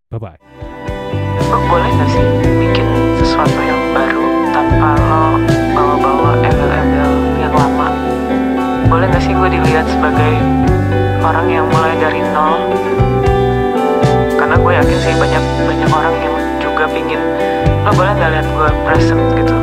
Bye-bye. 0.10 0.42
Lo 1.46 1.60
boleh 1.70 1.92
gak 2.02 2.10
sih 2.10 2.26
bikin 2.62 2.88
sesuatu 3.22 3.60
yang 3.62 3.82
baru 3.94 4.26
tanpa 4.50 4.90
lo 4.98 5.24
bawa-bawa 5.76 6.32
embel-embel 6.42 7.14
yang 7.38 7.54
lama? 7.54 7.95
Boleh 8.86 9.08
gak 9.12 9.24
sih 9.24 9.34
gue 9.34 9.50
dilihat 9.50 9.86
sebagai 9.90 10.34
orang 11.26 11.48
yang 11.50 11.66
mulai 11.70 11.98
dari 11.98 12.22
nol? 12.32 12.72
Karena 14.38 14.56
gue 14.56 14.72
yakin 14.72 14.98
sih 15.02 15.14
banyak 15.18 15.44
banyak 15.66 15.90
orang 15.90 16.16
yang 16.22 16.36
juga 16.62 16.86
pingin 16.90 17.22
lihat 18.36 18.48
gue 18.52 18.70
present? 18.84 19.22
gitu. 19.38 19.56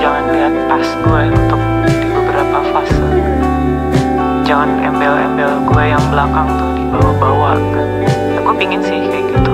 Jangan 0.00 0.24
lihat 0.32 0.54
pas 0.70 0.86
gue 0.86 1.22
untuk 1.34 1.60
di 1.84 2.08
beberapa 2.08 2.58
fase. 2.72 3.06
Jangan 4.46 4.78
embel-embel 4.80 5.52
gue 5.66 5.84
yang 5.84 6.04
belakang 6.08 6.48
tuh 6.54 6.70
dibawa-bawa 6.78 7.58
kan 7.74 7.88
ya, 8.32 8.40
gue 8.40 8.54
pingin 8.56 8.80
sih 8.80 8.98
kayak 9.10 9.26
gitu 9.34 9.45